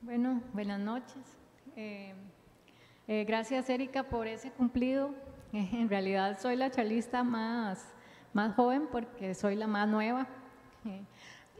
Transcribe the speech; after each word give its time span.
Bueno, 0.00 0.40
buenas 0.52 0.78
noches. 0.78 1.40
Eh, 1.74 2.14
eh, 3.08 3.24
gracias 3.24 3.68
Erika 3.68 4.04
por 4.04 4.28
ese 4.28 4.52
cumplido. 4.52 5.12
en 5.52 5.88
realidad 5.88 6.38
soy 6.40 6.54
la 6.54 6.70
chalista 6.70 7.24
más, 7.24 7.84
más 8.32 8.54
joven 8.54 8.86
porque 8.92 9.34
soy 9.34 9.56
la 9.56 9.66
más 9.66 9.88
nueva. 9.88 10.28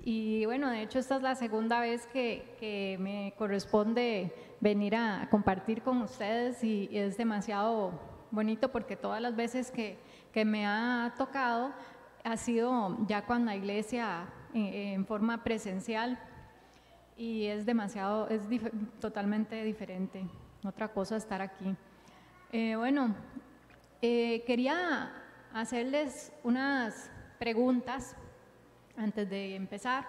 y 0.04 0.46
bueno, 0.46 0.70
de 0.70 0.82
hecho 0.82 1.00
esta 1.00 1.16
es 1.16 1.22
la 1.22 1.34
segunda 1.34 1.80
vez 1.80 2.06
que, 2.06 2.96
me 3.00 3.34
corresponde 3.36 4.32
venir 4.60 4.94
a, 4.94 5.26
compartir 5.30 5.82
con 5.82 6.00
ustedes 6.02 6.62
y, 6.62 6.88
es 6.92 7.16
demasiado 7.16 7.90
bonito 8.30 8.70
porque 8.70 8.94
todas 8.94 9.20
las 9.20 9.34
veces 9.34 9.72
que, 9.72 9.98
me 10.44 10.64
ha 10.64 11.12
tocado 11.18 11.72
ha 12.22 12.36
sido 12.36 12.96
ya 13.08 13.26
cuando 13.26 13.46
la 13.46 13.56
iglesia 13.56 14.28
eh, 14.54 14.92
en 14.92 15.04
forma 15.04 15.42
presencial 15.42 16.20
y 17.18 17.46
es 17.46 17.66
demasiado, 17.66 18.28
es 18.28 18.42
totalmente 19.00 19.62
diferente. 19.64 20.24
Otra 20.64 20.88
cosa 20.88 21.16
estar 21.16 21.42
aquí. 21.42 21.76
Eh, 22.52 22.76
bueno, 22.76 23.14
eh, 24.00 24.44
quería 24.46 25.12
hacerles 25.52 26.32
unas 26.44 27.10
preguntas 27.38 28.14
antes 28.96 29.28
de 29.28 29.56
empezar. 29.56 30.06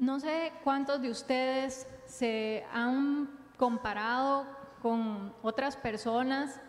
No 0.00 0.18
sé 0.18 0.52
cuántos 0.64 1.00
de 1.00 1.10
ustedes 1.10 1.86
se 2.06 2.64
han 2.72 3.30
comparado 3.56 4.46
con 4.82 5.32
otras 5.42 5.76
personas 5.76 6.60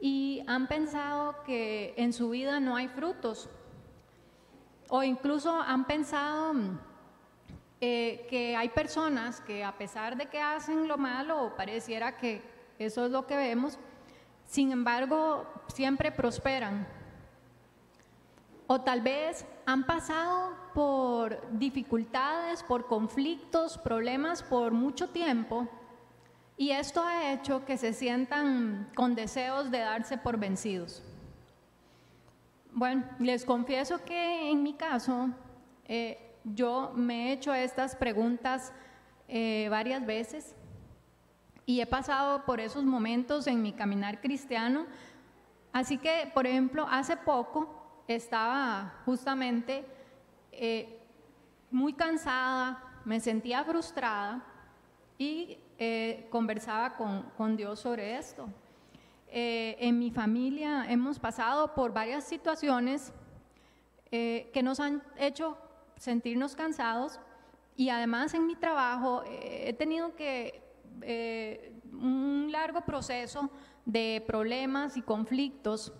y 0.00 0.44
han 0.46 0.68
pensado 0.68 1.42
que 1.44 1.94
en 1.96 2.12
su 2.12 2.30
vida 2.30 2.60
no 2.60 2.76
hay 2.76 2.88
frutos. 2.88 3.50
O 4.88 5.02
incluso 5.02 5.60
han 5.60 5.84
pensado 5.84 6.54
eh, 7.80 8.26
que 8.28 8.56
hay 8.56 8.68
personas 8.68 9.40
que 9.40 9.64
a 9.64 9.76
pesar 9.76 10.16
de 10.16 10.26
que 10.26 10.40
hacen 10.40 10.88
lo 10.88 10.96
malo, 10.96 11.54
pareciera 11.56 12.16
que 12.16 12.42
eso 12.78 13.06
es 13.06 13.10
lo 13.10 13.26
que 13.26 13.36
vemos, 13.36 13.78
sin 14.46 14.72
embargo 14.72 15.46
siempre 15.68 16.10
prosperan. 16.10 16.86
O 18.66 18.80
tal 18.80 19.02
vez 19.02 19.44
han 19.66 19.84
pasado 19.84 20.56
por 20.72 21.38
dificultades, 21.58 22.62
por 22.62 22.86
conflictos, 22.86 23.76
problemas 23.76 24.42
por 24.42 24.72
mucho 24.72 25.10
tiempo 25.10 25.68
y 26.56 26.70
esto 26.70 27.02
ha 27.02 27.32
hecho 27.32 27.64
que 27.64 27.76
se 27.76 27.92
sientan 27.92 28.90
con 28.94 29.14
deseos 29.14 29.70
de 29.70 29.78
darse 29.80 30.16
por 30.18 30.38
vencidos. 30.38 31.02
Bueno, 32.72 33.04
les 33.18 33.44
confieso 33.44 34.04
que 34.04 34.50
en 34.50 34.62
mi 34.62 34.74
caso 34.74 35.30
eh, 35.86 36.33
yo 36.44 36.92
me 36.94 37.28
he 37.28 37.32
hecho 37.32 37.54
estas 37.54 37.96
preguntas 37.96 38.72
eh, 39.28 39.66
varias 39.70 40.04
veces 40.04 40.54
y 41.66 41.80
he 41.80 41.86
pasado 41.86 42.44
por 42.44 42.60
esos 42.60 42.84
momentos 42.84 43.46
en 43.46 43.62
mi 43.62 43.72
caminar 43.72 44.20
cristiano. 44.20 44.86
Así 45.72 45.96
que, 45.96 46.30
por 46.34 46.46
ejemplo, 46.46 46.86
hace 46.90 47.16
poco 47.16 48.02
estaba 48.06 49.00
justamente 49.06 49.86
eh, 50.52 51.00
muy 51.70 51.94
cansada, 51.94 53.00
me 53.04 53.18
sentía 53.18 53.64
frustrada 53.64 54.44
y 55.16 55.58
eh, 55.78 56.28
conversaba 56.30 56.96
con, 56.96 57.22
con, 57.36 57.56
Dios 57.56 57.80
sobre 57.80 58.16
esto. 58.16 58.46
en 59.28 59.98
mi 59.98 60.10
familia 60.10 60.84
hemos 60.88 61.18
pasado 61.18 61.74
por 61.74 61.92
varias 61.92 62.24
situaciones 62.24 63.12
que 64.10 64.60
nos 64.62 64.78
han 64.78 65.02
hecho 65.16 65.58
sentirnos 66.04 66.54
cansados 66.54 67.18
y 67.76 67.88
además 67.88 68.34
en 68.34 68.46
mi 68.46 68.54
trabajo 68.54 69.24
eh, 69.26 69.64
he 69.66 69.72
tenido 69.72 70.14
que 70.14 70.62
eh, 71.00 71.72
un 71.92 72.48
largo 72.52 72.82
proceso 72.82 73.50
de 73.84 74.22
problemas 74.26 74.96
y 74.96 75.02
conflictos, 75.02 75.92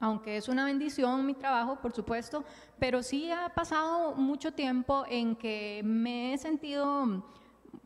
aunque 0.00 0.36
es 0.36 0.48
una 0.48 0.64
bendición 0.64 1.26
mi 1.26 1.34
trabajo, 1.34 1.76
por 1.80 1.92
supuesto, 1.92 2.44
pero 2.78 3.02
sí 3.02 3.30
ha 3.30 3.50
pasado 3.50 4.14
mucho 4.14 4.52
tiempo 4.52 5.04
en 5.08 5.36
que 5.36 5.82
me 5.84 6.32
he 6.32 6.38
sentido 6.38 7.24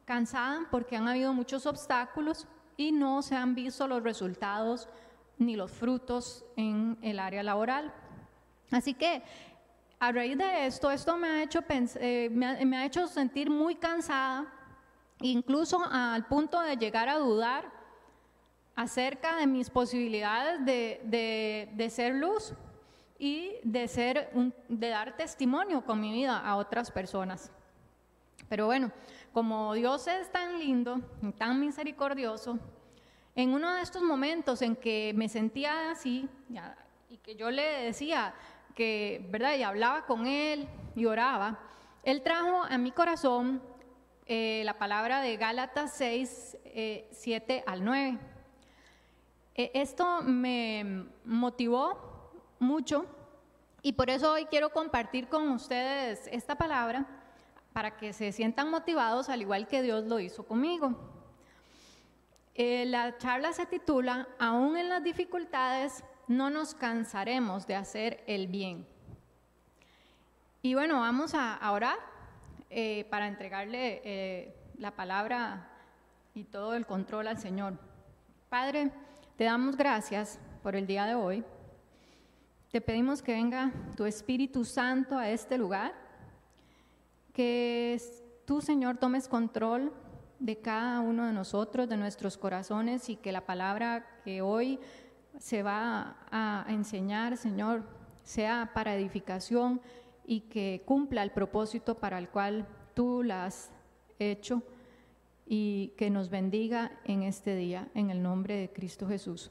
cansada 0.05 0.69
porque 0.71 0.97
han 0.97 1.09
habido 1.09 1.33
muchos 1.33 1.67
obstáculos 1.67 2.47
y 2.77 2.93
no 2.93 3.23
se 3.23 3.35
han 3.35 3.55
visto 3.55 3.87
los 3.89 4.03
resultados 4.03 4.89
ni 5.39 5.57
los 5.57 5.71
frutos 5.71 6.45
en 6.57 6.99
el 7.03 7.19
área 7.19 7.43
laboral. 7.43 7.93
Así 8.71 8.95
que 8.95 9.23
a 10.03 10.11
raíz 10.11 10.37
de 10.37 10.67
esto, 10.67 10.91
esto 10.91 11.17
me 11.17 11.29
ha 11.29 11.43
hecho, 11.45 11.61
eh, 11.69 12.29
me, 12.29 12.77
ha, 12.77 12.85
hecho 12.85 13.07
sentir 13.07 13.49
muy 13.49 13.77
cansada, 13.77 14.53
incluso 15.21 15.81
al 15.89 16.27
punto 16.27 16.61
de 16.61 16.77
llegar 16.77 17.09
a 17.09 17.19
dudar 17.19 17.71
acerca 18.75 19.37
de 19.37 19.47
mis 19.47 19.71
posibilidades 19.71 20.65
de, 20.65 21.89
ser 21.89 22.17
luz 22.17 22.53
y 23.17 23.53
de, 23.63 23.87
ser 23.87 24.33
de 24.69 24.89
dar 24.89 25.17
testimonio 25.17 25.85
con 25.85 26.01
mi 26.01 26.13
vida 26.13 26.37
a 26.37 26.57
otras 26.57 26.91
personas. 26.91 27.53
Pero 28.49 28.67
bueno, 28.67 28.91
como 29.33 29.73
Dios 29.73 30.09
es 30.09 30.33
tan 30.33 30.59
lindo 30.59 31.01
y 31.23 31.31
tan 31.31 31.61
misericordioso, 31.61 32.59
en 33.37 33.55
uno 33.55 33.73
de 33.73 33.83
estos 33.83 34.03
momentos 34.03 34.63
en 34.63 34.75
que 34.75 35.13
me 35.15 35.29
sentía 35.29 35.93
así 35.93 36.29
y 37.09 37.19
que 37.19 37.37
yo 37.37 37.53
le 37.53 37.85
decía, 37.85 38.35
que, 38.75 39.27
¿verdad? 39.31 39.57
Y 39.57 39.63
hablaba 39.63 40.07
con 40.07 40.27
él 40.27 40.69
y 40.95 41.07
oraba, 41.07 41.59
él 42.03 42.23
trajo 42.23 42.65
a 42.65 42.79
mi 42.79 42.91
corazón 42.91 43.63
eh, 44.27 44.63
la 44.65 44.79
palabra 44.79 45.21
de 45.21 45.37
Gálatas 45.37 45.95
6, 45.95 46.57
7 47.11 47.55
eh, 47.55 47.65
al 47.67 47.85
9. 47.85 48.19
Eh, 49.55 49.71
esto 49.75 50.23
me 50.23 51.07
motivó 51.25 52.31
mucho 52.59 53.07
y 53.83 53.93
por 53.93 54.11
eso 54.11 54.33
hoy 54.33 54.47
quiero 54.47 54.71
compartir 54.71 55.29
con 55.29 55.49
ustedes 55.51 56.29
esta 56.33 56.55
palabra 56.55 57.07
para 57.73 57.97
que 57.97 58.13
se 58.13 58.33
sientan 58.33 58.71
motivados 58.71 59.29
al 59.29 59.43
igual 59.43 59.69
que 59.69 59.83
Dios 59.83 60.05
lo 60.05 60.19
hizo 60.19 60.45
conmigo. 60.45 60.97
la 62.57 63.17
charla 63.19 63.53
se 63.53 63.67
titula 63.67 64.29
Aún 64.39 64.77
en 64.77 64.89
las 64.89 65.03
dificultades 65.03 66.05
no 66.29 66.51
nos 66.51 66.75
cansaremos 66.75 67.67
de 67.67 67.77
hacer 67.77 68.23
el 68.27 68.47
bien. 68.47 68.87
Y 70.63 70.75
bueno, 70.75 71.01
vamos 71.01 71.35
a, 71.35 71.59
orar 71.73 71.99
eh, 72.71 73.07
para 73.11 73.27
entregarle 73.27 74.01
eh, 74.05 74.55
la 74.79 74.93
palabra 74.93 75.69
y 76.35 76.45
todo 76.45 76.75
el 76.75 76.87
control 76.87 77.29
al 77.29 77.39
Señor. 77.39 77.79
Padre, 78.49 78.91
te 79.37 79.45
damos 79.45 79.77
gracias 79.77 80.39
por 80.63 80.77
el 80.77 80.87
día 80.87 81.07
de 81.07 81.15
hoy. 81.15 81.45
Te 82.71 82.81
pedimos 82.81 83.23
que 83.23 83.33
venga 83.33 83.73
tu 83.97 84.07
Espíritu 84.07 84.65
Santo 84.65 85.19
a 85.19 85.29
este 85.29 85.59
lugar, 85.59 85.93
que 87.33 88.01
tú, 88.47 88.61
Señor, 88.61 88.97
tomes 88.97 89.29
control 89.29 89.93
de 90.39 90.59
cada 90.59 91.01
uno 91.01 91.27
de 91.27 91.33
nosotros, 91.33 91.89
de 91.89 91.97
nuestros 91.97 92.39
corazones, 92.39 93.09
y 93.09 93.17
que 93.17 93.33
la 93.33 93.47
palabra 93.47 94.07
que 94.25 94.43
hoy 94.43 94.81
se 95.39 95.63
va 95.63 96.17
a 96.31 96.65
enseñar, 96.69 97.37
Señor, 97.37 97.85
sea 98.23 98.71
para 98.75 98.95
edificación 98.95 99.81
y 100.25 100.41
que 100.43 100.83
cumpla 100.85 101.23
el 101.23 101.31
propósito 101.31 101.99
para 101.99 102.19
el 102.19 102.29
cual 102.29 102.67
tú 102.95 103.23
la 103.23 103.47
has 103.47 103.71
hecho 104.19 104.63
y 105.47 105.93
que 105.97 106.11
nos 106.11 106.31
bendiga 106.31 106.93
en 107.05 107.23
este 107.23 107.57
día, 107.57 107.89
en 107.95 108.11
el 108.11 108.23
nombre 108.23 108.57
de 108.57 108.73
Cristo 108.73 109.07
Jesús. 109.09 109.51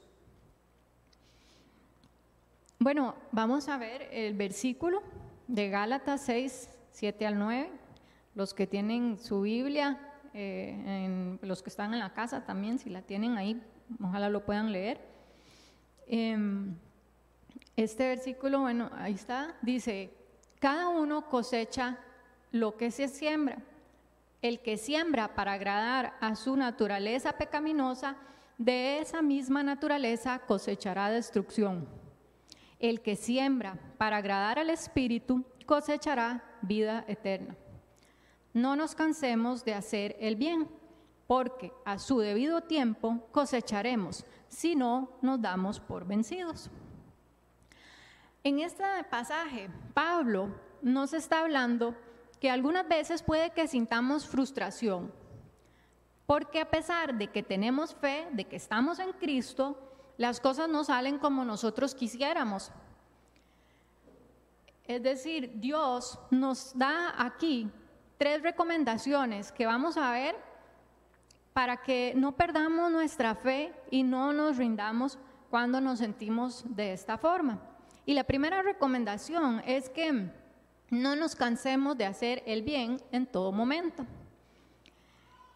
Bueno, 2.78 3.14
vamos 3.30 3.68
a 3.68 3.76
ver 3.76 4.08
el 4.10 4.34
versículo 4.34 5.02
de 5.46 5.68
Gálatas 5.68 6.22
6, 6.22 6.68
7 6.90 7.26
al 7.26 7.38
9. 7.38 7.70
Los 8.34 8.54
que 8.54 8.66
tienen 8.66 9.18
su 9.18 9.42
Biblia, 9.42 10.00
eh, 10.34 11.38
los 11.42 11.62
que 11.62 11.70
están 11.70 11.92
en 11.92 12.00
la 12.00 12.12
casa 12.14 12.44
también, 12.44 12.78
si 12.78 12.90
la 12.90 13.02
tienen 13.02 13.36
ahí, 13.36 13.62
ojalá 14.02 14.30
lo 14.30 14.44
puedan 14.44 14.72
leer. 14.72 15.11
Em, 16.06 16.74
este 17.76 18.08
versículo, 18.08 18.60
bueno, 18.60 18.90
ahí 18.94 19.14
está, 19.14 19.54
dice, 19.62 20.10
cada 20.58 20.88
uno 20.88 21.28
cosecha 21.28 21.98
lo 22.50 22.76
que 22.76 22.90
se 22.90 23.08
siembra. 23.08 23.58
El 24.42 24.60
que 24.60 24.76
siembra 24.76 25.34
para 25.34 25.52
agradar 25.52 26.14
a 26.20 26.34
su 26.34 26.56
naturaleza 26.56 27.32
pecaminosa, 27.32 28.16
de 28.58 29.00
esa 29.00 29.22
misma 29.22 29.62
naturaleza 29.62 30.38
cosechará 30.40 31.10
destrucción. 31.10 31.88
El 32.78 33.00
que 33.00 33.16
siembra 33.16 33.78
para 33.98 34.18
agradar 34.18 34.58
al 34.58 34.70
Espíritu 34.70 35.44
cosechará 35.66 36.44
vida 36.60 37.04
eterna. 37.08 37.56
No 38.52 38.76
nos 38.76 38.94
cansemos 38.94 39.64
de 39.64 39.74
hacer 39.74 40.16
el 40.20 40.36
bien, 40.36 40.68
porque 41.32 41.72
a 41.86 41.98
su 41.98 42.18
debido 42.18 42.60
tiempo 42.60 43.26
cosecharemos 43.32 44.26
si 44.48 44.76
no 44.76 45.08
nos 45.22 45.40
damos 45.40 45.80
por 45.80 46.06
vencidos. 46.06 46.68
En 48.44 48.60
este 48.60 48.84
pasaje, 49.10 49.70
Pablo 49.94 50.54
nos 50.82 51.14
está 51.14 51.40
hablando 51.40 51.96
que 52.38 52.50
algunas 52.50 52.86
veces 52.86 53.22
puede 53.22 53.48
que 53.48 53.66
sintamos 53.66 54.26
frustración, 54.26 55.10
porque 56.26 56.60
a 56.60 56.70
pesar 56.70 57.14
de 57.14 57.28
que 57.28 57.42
tenemos 57.42 57.94
fe, 57.94 58.28
de 58.32 58.44
que 58.44 58.56
estamos 58.56 58.98
en 58.98 59.14
Cristo, 59.14 59.78
las 60.18 60.38
cosas 60.38 60.68
no 60.68 60.84
salen 60.84 61.18
como 61.18 61.46
nosotros 61.46 61.94
quisiéramos. 61.94 62.70
Es 64.84 65.02
decir, 65.02 65.50
Dios 65.54 66.18
nos 66.30 66.76
da 66.76 67.14
aquí 67.16 67.70
tres 68.18 68.42
recomendaciones 68.42 69.50
que 69.50 69.64
vamos 69.64 69.96
a 69.96 70.10
ver 70.12 70.51
para 71.52 71.78
que 71.78 72.14
no 72.16 72.32
perdamos 72.32 72.90
nuestra 72.90 73.34
fe 73.34 73.72
y 73.90 74.02
no 74.02 74.32
nos 74.32 74.56
rindamos 74.56 75.18
cuando 75.50 75.80
nos 75.80 75.98
sentimos 75.98 76.64
de 76.66 76.92
esta 76.92 77.18
forma. 77.18 77.60
Y 78.06 78.14
la 78.14 78.24
primera 78.24 78.62
recomendación 78.62 79.62
es 79.66 79.88
que 79.90 80.30
no 80.90 81.16
nos 81.16 81.36
cansemos 81.36 81.96
de 81.96 82.06
hacer 82.06 82.42
el 82.46 82.62
bien 82.62 83.00
en 83.12 83.26
todo 83.26 83.52
momento. 83.52 84.06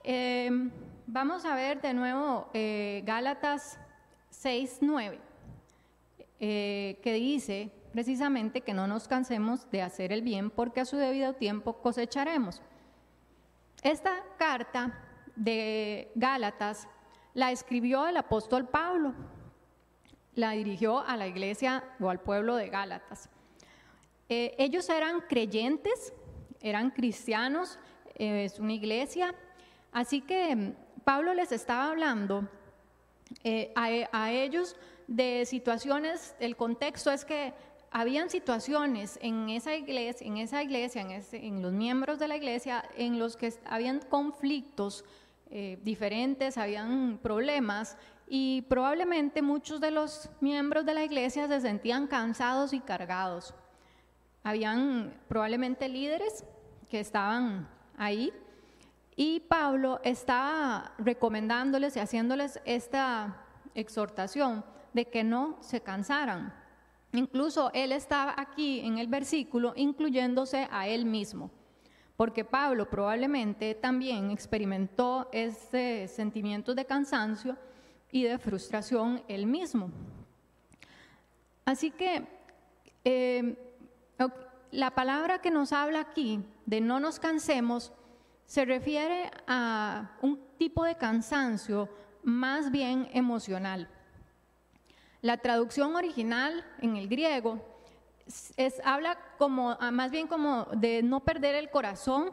Eh, 0.04 0.50
vamos 1.06 1.44
a 1.44 1.54
ver 1.54 1.81
de 1.81 1.94
nuevo 1.94 2.48
eh, 2.54 3.02
Gálatas 3.04 3.78
6, 4.31 4.78
9, 4.82 5.19
eh, 6.38 7.00
que 7.02 7.12
dice 7.14 7.72
precisamente 7.93 8.60
que 8.60 8.75
no 8.75 8.87
nos 8.87 9.08
cansemos 9.08 9.70
de 9.70 9.81
hacer 9.81 10.12
el 10.12 10.20
bien 10.20 10.50
porque 10.50 10.81
a 10.81 10.84
su 10.84 10.96
debido 10.96 11.32
tiempo 11.32 11.81
cosecharemos. 11.81 12.60
Esta 13.82 14.22
carta 14.38 15.06
de 15.36 16.10
Gálatas 16.14 16.88
la 17.34 17.52
escribió 17.52 18.06
el 18.06 18.16
apóstol 18.16 18.66
Pablo, 18.66 19.14
la 20.34 20.52
dirigió 20.52 21.00
a 21.00 21.16
la 21.16 21.26
iglesia 21.26 21.84
o 22.00 22.08
al 22.08 22.20
pueblo 22.20 22.56
de 22.56 22.68
Gálatas. 22.68 23.28
Eh, 24.28 24.54
ellos 24.58 24.88
eran 24.88 25.20
creyentes, 25.20 26.12
eran 26.60 26.90
cristianos, 26.90 27.78
es 28.14 28.58
una 28.58 28.72
iglesia, 28.72 29.34
así 29.92 30.22
que 30.22 30.56
mm, 30.56 30.72
Pablo 31.04 31.34
les 31.34 31.52
estaba 31.52 31.90
hablando 31.90 32.48
eh, 33.44 33.72
a, 33.74 34.32
ellos 34.32 34.76
de 35.06 35.44
situaciones, 35.46 36.34
el 36.40 36.56
contexto 36.56 37.10
es 37.10 37.24
que 37.24 37.52
habían 37.90 38.30
situaciones 38.30 39.18
en 39.22 39.48
esa 39.48 39.74
iglesia, 39.74 40.26
en 40.26 40.38
esa 40.38 40.62
iglesia, 40.62 41.02
en, 41.32 41.62
los 41.62 41.72
miembros 41.72 42.18
de 42.18 42.28
la 42.28 42.36
iglesia, 42.36 42.84
en 42.96 43.18
los 43.18 43.36
que 43.36 43.52
habían 43.64 44.00
conflictos 44.00 45.04
eh, 45.50 45.78
diferentes, 45.82 46.58
habían 46.58 47.19
problemas 47.22 47.96
y 48.28 48.62
probablemente 48.62 49.43
muchos 49.43 49.81
de 49.81 49.90
los 49.90 50.28
miembros 50.40 50.84
de 50.84 50.94
la 50.94 51.04
iglesia 51.04 51.46
se 51.46 51.60
sentían 51.60 52.06
cansados 52.06 52.72
y 52.72 52.81
cargados. 52.81 53.54
Habían 54.43 55.14
probablemente 55.28 55.88
líderes 55.88 56.44
que 56.90 57.00
estaban 57.00 57.69
ahí 57.96 58.32
y 59.14 59.40
Pablo 59.40 60.00
estaba 60.04 60.93
recomendándoles 60.98 61.96
y 61.96 62.00
haciéndoles 62.00 62.60
esta 62.64 63.44
exhortación 63.75 64.64
de 64.93 65.06
que 65.06 65.25
no 65.25 65.56
se 65.60 65.81
cansaran. 65.81 66.52
Incluso 67.12 67.70
él 67.72 67.93
estaba 67.93 68.34
aquí 68.37 68.81
en 68.81 68.98
el 68.98 69.06
versículo 69.06 69.72
incluyéndose 69.76 70.69
a 70.70 70.87
él 70.88 71.06
mismo, 71.06 71.50
porque 72.16 72.44
Pablo 72.44 72.88
probablemente 72.88 73.74
también 73.74 74.30
experimentó 74.30 75.28
ese 75.32 76.08
sentimiento 76.08 76.74
de 76.74 76.84
cansancio 76.84 77.56
y 78.10 78.22
de 78.22 78.38
frustración 78.38 79.22
él 79.28 79.46
mismo. 79.46 79.90
Así 81.64 81.90
que 81.90 82.26
eh, 83.04 83.56
la 84.70 84.94
palabra 84.94 85.40
que 85.40 85.50
nos 85.50 85.72
habla 85.72 86.00
aquí 86.00 86.42
de 86.64 86.80
no 86.80 87.00
nos 87.00 87.18
cansemos 87.18 87.92
se 88.46 88.64
refiere 88.64 89.30
a 89.46 90.16
un 90.22 90.40
tipo 90.56 90.84
de 90.84 90.96
cansancio 90.96 91.88
más 92.22 92.70
bien 92.70 93.08
emocional. 93.12 93.88
La 95.20 95.38
traducción 95.38 95.96
original 95.96 96.64
en 96.80 96.96
el 96.96 97.08
griego 97.08 97.60
es, 98.56 98.81
habla 98.84 99.19
como, 99.38 99.76
más 99.93 100.11
bien 100.11 100.26
como 100.26 100.67
de 100.73 101.02
no 101.02 101.20
perder 101.20 101.55
el 101.55 101.70
corazón, 101.70 102.32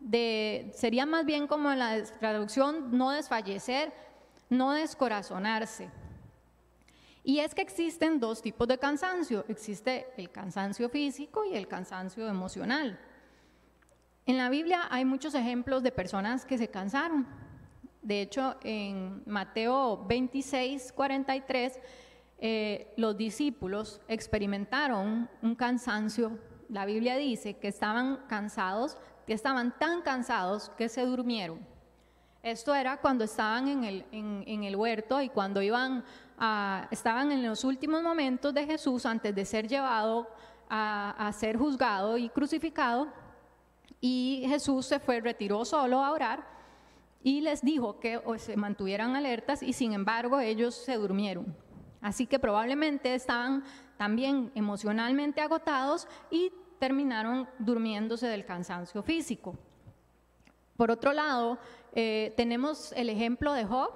de, 0.00 0.70
sería 0.74 1.06
más 1.06 1.24
bien 1.24 1.46
como 1.46 1.70
la 1.74 2.02
traducción 2.20 2.96
no 2.96 3.10
desfallecer, 3.10 3.92
no 4.48 4.72
descorazonarse. 4.72 5.90
Y 7.24 7.40
es 7.40 7.54
que 7.54 7.62
existen 7.62 8.20
dos 8.20 8.40
tipos 8.40 8.68
de 8.68 8.78
cansancio. 8.78 9.44
Existe 9.48 10.06
el 10.16 10.30
cansancio 10.30 10.88
físico 10.88 11.44
y 11.44 11.56
el 11.56 11.66
cansancio 11.66 12.28
emocional. 12.28 13.00
En 14.26 14.38
la 14.38 14.48
Biblia 14.48 14.86
hay 14.90 15.04
muchos 15.04 15.34
ejemplos 15.34 15.82
de 15.82 15.90
personas 15.90 16.44
que 16.44 16.56
se 16.56 16.68
cansaron. 16.68 17.26
De 18.00 18.22
hecho, 18.22 18.56
en 18.62 19.24
Mateo 19.26 20.04
26, 20.06 20.92
43, 20.92 21.80
eh, 22.38 22.92
los 22.96 23.16
discípulos 23.16 24.00
experimentaron 24.08 25.28
un 25.42 25.54
cansancio. 25.54 26.38
La 26.68 26.84
Biblia 26.84 27.16
dice 27.16 27.54
que 27.54 27.68
estaban 27.68 28.20
cansados, 28.28 28.96
que 29.26 29.32
estaban 29.32 29.78
tan 29.78 30.02
cansados 30.02 30.70
que 30.76 30.88
se 30.88 31.04
durmieron. 31.04 31.60
Esto 32.42 32.74
era 32.74 32.98
cuando 32.98 33.24
estaban 33.24 33.66
en 33.68 34.64
el, 34.64 34.76
huerto 34.76 35.20
y 35.20 35.28
cuando 35.28 35.62
iban 35.62 36.04
estaban 36.90 37.32
en 37.32 37.44
los 37.44 37.64
últimos 37.64 38.02
momentos 38.02 38.54
de 38.54 38.64
Jesús 38.66 39.04
antes 39.04 39.34
de 39.34 39.44
ser 39.44 39.66
llevado 39.66 40.28
a 40.68 41.30
ser 41.34 41.56
juzgado 41.56 42.16
y 42.18 42.28
crucificado 42.28 43.08
y 44.00 44.44
Jesús 44.46 44.86
se 44.86 45.00
fue, 45.00 45.20
retiró 45.20 45.64
solo 45.64 46.02
a 46.02 46.12
orar 46.12 46.46
y 47.22 47.40
les 47.40 47.62
dijo 47.62 47.98
que 47.98 48.20
se 48.38 48.56
mantuvieran 48.56 49.16
alertas 49.16 49.62
y 49.62 49.72
sin 49.72 49.92
embargo 49.92 50.38
ellos 50.38 50.74
se 50.74 50.94
durmieron. 50.94 51.56
Así 52.06 52.28
que 52.28 52.38
probablemente 52.38 53.16
estaban 53.16 53.64
también 53.96 54.52
emocionalmente 54.54 55.40
agotados 55.40 56.06
y 56.30 56.52
terminaron 56.78 57.48
durmiéndose 57.58 58.28
del 58.28 58.44
cansancio 58.44 59.02
físico. 59.02 59.56
Por 60.76 60.92
otro 60.92 61.12
lado, 61.12 61.58
eh, 61.92 62.32
tenemos 62.36 62.92
el 62.92 63.08
ejemplo 63.08 63.52
de 63.54 63.64
Job. 63.64 63.90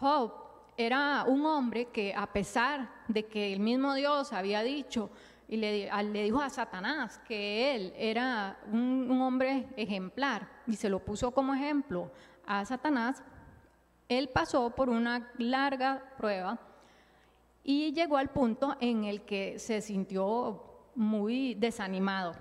Job 0.00 0.32
era 0.78 1.24
un 1.28 1.44
hombre 1.44 1.88
que 1.88 2.14
a 2.14 2.32
pesar 2.32 2.90
de 3.08 3.26
que 3.26 3.52
el 3.52 3.60
mismo 3.60 3.92
Dios 3.92 4.32
había 4.32 4.62
dicho, 4.62 5.10
y 5.48 5.58
le, 5.58 5.90
dijo 6.22 6.40
a 6.40 6.48
Satanás 6.48 7.20
que 7.28 7.74
él 7.74 7.92
era 7.94 8.58
un, 8.72 9.20
hombre 9.20 9.68
ejemplar 9.76 10.48
y 10.66 10.76
se 10.76 10.88
lo 10.88 11.00
puso 11.00 11.30
como 11.30 11.52
ejemplo 11.52 12.10
a 12.46 12.64
Satanás, 12.64 13.22
él 14.08 14.30
pasó 14.30 14.70
por 14.70 14.88
una 14.88 15.30
larga 15.36 16.02
prueba 16.16 16.71
y 17.64 17.92
llegó 17.92 18.16
al 18.16 18.30
punto 18.30 18.76
en 18.80 19.04
el 19.04 19.22
que 19.22 19.58
se 19.58 19.80
sintió 19.80 20.62
muy 20.94 21.54
desanimado. 21.54 22.34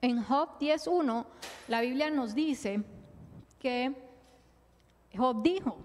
En 0.00 0.22
Job 0.22 0.58
10.1, 0.58 1.24
la 1.68 1.80
Biblia 1.80 2.10
nos 2.10 2.34
dice 2.34 2.82
que 3.58 3.94
Job 5.16 5.42
dijo, 5.42 5.76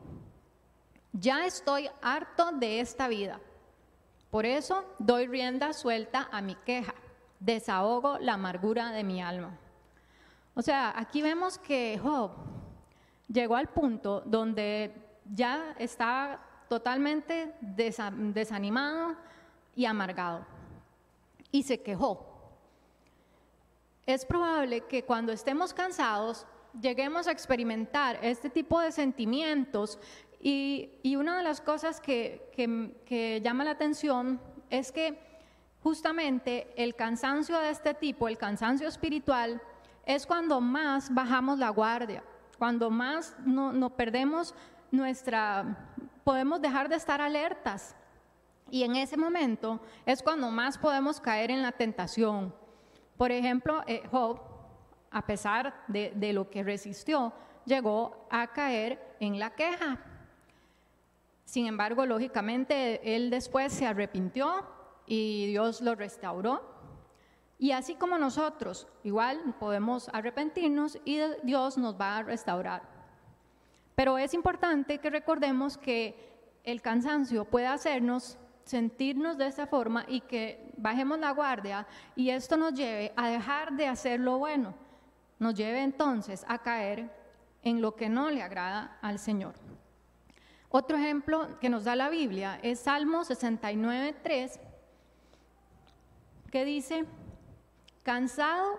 ya 1.12 1.46
estoy 1.46 1.90
harto 2.02 2.52
de 2.52 2.80
esta 2.80 3.08
vida 3.08 3.40
por 4.30 4.46
eso 4.46 4.84
doy 5.00 5.28
rienda 5.28 5.74
suelta 5.74 6.28
a 6.32 6.42
mi 6.42 6.56
queja, 6.56 6.94
desahogo 7.40 8.20
la 8.20 8.34
amargura 8.34 8.92
de 8.92 9.04
mi 9.04 9.22
alma. 9.22 9.58
O 10.54 10.62
sea, 10.62 10.94
aquí 10.98 11.22
vemos 11.22 11.58
que 11.58 12.00
Job 12.02 12.32
llegó 13.28 13.56
al 13.56 13.68
punto 13.70 14.22
donde 14.26 14.94
ya 15.26 15.76
estaba 15.80 16.42
totalmente 16.68 17.54
desanimado 17.62 19.16
y 19.76 19.86
amargado 19.86 20.46
y 21.52 21.64
se 21.64 21.82
quejó. 21.82 22.26
Es 24.06 24.26
probable 24.26 24.82
que 24.82 25.04
cuando 25.04 25.32
estemos 25.32 25.74
cansados 25.74 26.46
lleguemos 26.80 27.28
a 27.28 27.32
experimentar 27.32 28.20
este 28.22 28.50
tipo 28.50 28.80
de 28.80 28.92
sentimientos 28.92 30.00
y, 30.40 31.16
una 31.16 31.38
de 31.38 31.44
las 31.44 31.62
cosas 31.62 32.00
que, 32.00 33.42
llama 33.44 33.64
la 33.64 33.72
atención 33.72 34.40
es 34.70 34.92
que 34.92 35.20
justamente 35.82 36.72
el 36.76 36.96
cansancio 36.96 37.58
de 37.60 37.72
este 37.72 37.94
tipo, 37.94 38.28
el 38.28 38.38
cansancio 38.38 38.88
espiritual, 38.88 39.62
es 40.06 40.26
cuando 40.26 40.62
más 40.62 41.14
bajamos 41.14 41.60
la 41.60 41.70
guardia, 41.70 42.24
cuando 42.58 42.90
más 42.90 43.36
no, 43.46 43.90
perdemos 43.90 44.54
nuestra, 44.92 45.96
podemos 46.28 46.60
dejar 46.60 46.90
de 46.90 46.98
estar 46.98 47.22
alertas. 47.22 47.96
Y 48.70 48.84
en 48.84 48.98
ese 48.98 49.16
momento 49.16 49.80
es 50.06 50.22
cuando 50.22 50.52
más 50.52 50.78
podemos 50.78 51.22
caer 51.22 51.52
en 51.52 51.62
la 51.62 51.72
tentación. 51.72 52.54
Por 53.16 53.32
ejemplo, 53.32 53.82
eh, 53.88 54.04
Job, 54.12 54.42
a 55.10 55.26
pesar 55.26 55.86
de 55.88 56.34
lo 56.34 56.50
que 56.50 56.64
resistió, 56.64 57.32
llegó 57.64 58.28
a 58.30 58.48
caer 58.48 59.16
en 59.22 59.40
la 59.40 59.56
queja. 59.56 60.00
Sin 61.46 61.66
embargo, 61.66 62.06
lógicamente, 62.06 63.16
él 63.16 63.30
después 63.30 63.72
se 63.72 63.86
arrepintió 63.86 64.66
y 65.06 65.48
Dios 65.48 65.80
lo 65.80 65.96
restauró. 65.96 66.62
Y 67.58 67.72
así 67.72 67.96
como 67.96 68.18
nosotros, 68.18 68.86
igual 69.06 69.56
podemos 69.62 70.10
arrepentirnos 70.10 71.00
y 71.06 71.22
Dios 71.44 71.78
nos 71.78 71.98
va 71.98 72.18
a 72.18 72.24
restaurar. 72.24 72.97
Pero 73.98 74.20
es 74.20 74.36
importante 74.36 75.00
que 75.00 75.10
recordemos 75.10 75.76
que 75.76 76.14
el 76.64 76.84
cansancio 76.84 77.46
puede 77.46 77.66
hacernos 77.66 78.38
sentirnos 78.64 79.40
de 79.40 79.48
esa 79.48 79.66
forma 79.66 80.06
y 80.08 80.22
que 80.22 80.72
bajemos 80.78 81.18
la 81.18 81.32
guardia 81.32 81.88
y 82.16 82.30
esto 82.30 82.58
nos 82.58 82.76
lleve 82.76 83.12
a 83.16 83.28
dejar 83.28 83.76
de 83.76 83.88
hacer 83.88 84.20
lo 84.20 84.38
bueno, 84.38 84.76
nos 85.40 85.56
lleve 85.56 85.82
entonces 85.82 86.46
a 86.48 86.60
caer 86.60 87.10
en 87.64 87.82
lo 87.82 87.96
que 87.96 88.08
no 88.08 88.30
le 88.30 88.44
agrada 88.44 89.00
al 89.02 89.18
Señor. 89.18 89.56
Otro 90.70 90.96
ejemplo 90.96 91.58
que 91.60 91.70
nos 91.70 91.84
da 91.84 91.96
la 91.96 92.10
Biblia 92.10 92.60
es 92.62 92.82
Salmo 92.82 93.22
69.3, 93.22 94.60
que 96.52 96.66
dice, 96.66 97.06
cansado 98.04 98.78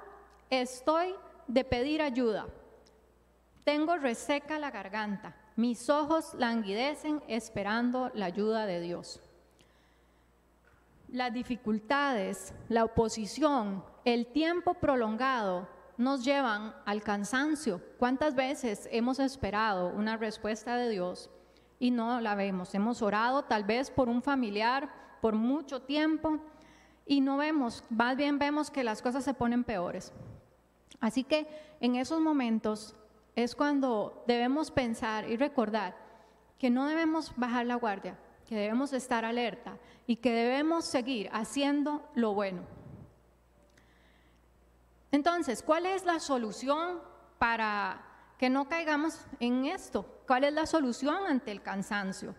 estoy 0.49 1.13
de 1.49 1.65
pedir 1.65 2.03
ayuda, 2.03 2.47
tengo 3.69 3.99
reseca 3.99 4.59
la 4.59 4.71
garganta, 4.71 5.37
mis 5.55 5.91
ojos 5.91 6.33
languidecen 6.39 7.23
esperando 7.29 8.11
la 8.15 8.25
ayuda 8.25 8.65
de 8.65 8.81
Dios. 8.81 9.21
Las 11.09 11.35
dificultades, 11.35 12.55
la 12.71 12.85
oposición, 12.85 13.85
el 14.07 14.29
tiempo 14.29 14.73
prolongado 14.73 15.69
nos 15.99 16.25
llevan 16.25 16.75
al 16.87 17.03
cansancio. 17.03 17.83
¿Cuántas 17.99 18.35
veces 18.35 18.89
hemos 18.91 19.19
esperado 19.19 19.89
una 19.89 20.17
respuesta 20.17 20.77
de 20.77 20.89
Dios 20.89 21.29
y 21.79 21.91
no 21.91 22.23
la 22.23 22.35
vemos? 22.35 22.75
Hemos 22.75 23.03
orado 23.03 23.43
tal 23.43 23.65
vez 23.65 23.91
por 23.91 24.09
un 24.09 24.23
familiar 24.23 24.89
por 25.21 25.35
mucho 25.35 25.83
tiempo 25.83 26.39
y 27.05 27.21
no 27.21 27.37
vemos, 27.37 27.85
más 27.91 28.17
bien 28.17 28.39
vemos 28.39 28.71
que 28.71 28.83
las 28.83 29.03
cosas 29.03 29.25
se 29.25 29.35
ponen 29.35 29.63
peores. 29.63 30.15
Así 31.01 31.23
que 31.23 31.47
en 31.81 31.97
esos 31.97 32.19
momentos 32.19 32.95
es 33.45 33.55
cuando 33.55 34.25
debemos 34.27 34.73
pensar 34.73 35.31
y 35.31 35.37
recordar 35.37 35.95
que 36.59 36.71
no 36.71 36.89
debemos 36.89 37.33
bajar 37.37 37.67
la 37.67 37.77
guardia, 37.77 38.19
que 38.49 38.57
debemos 38.57 38.93
estar 38.93 39.25
alerta 39.25 39.79
y 40.09 40.17
que 40.17 40.33
debemos 40.33 40.85
seguir 40.85 41.31
haciendo 41.33 42.03
lo 42.17 42.35
bueno. 42.35 42.63
Entonces, 45.13 45.63
¿cuál 45.63 45.87
es 45.87 46.05
la 46.05 46.19
solución 46.19 46.99
para 47.39 48.05
que 48.39 48.51
no 48.51 48.69
caigamos 48.69 49.25
en 49.39 49.67
esto? 49.67 50.05
¿Cuál 50.27 50.43
es 50.43 50.53
la 50.53 50.67
solución 50.67 51.25
ante 51.29 51.53
el 51.53 51.63
cansancio? 51.63 52.35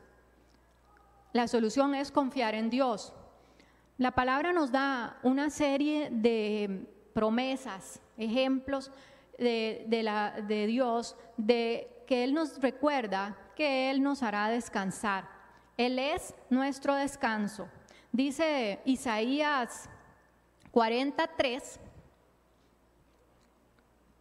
La 1.32 1.48
solución 1.48 1.96
es 1.96 2.12
confiar 2.12 2.56
en 2.56 2.70
Dios. 2.70 3.14
La 3.98 4.12
palabra 4.12 4.52
nos 4.52 4.70
da 4.70 5.18
una 5.24 5.50
serie 5.50 6.10
de 6.12 6.94
promesas, 7.14 8.02
ejemplos 8.18 8.92
de, 9.40 10.02
la, 10.04 10.42
de 10.42 10.68
Dios, 10.68 11.16
de 11.38 12.04
que 12.08 12.24
Él 12.24 12.34
nos 12.34 12.60
recuerda 12.60 13.38
que 13.56 13.92
Él 13.92 14.02
nos 14.02 14.24
hará 14.24 14.50
descansar. 14.50 15.30
Él 15.78 16.00
es 16.00 16.36
nuestro 16.50 16.96
descanso. 16.96 17.70
Dice 18.12 18.82
Isaías 18.86 19.90
43, 20.72 21.80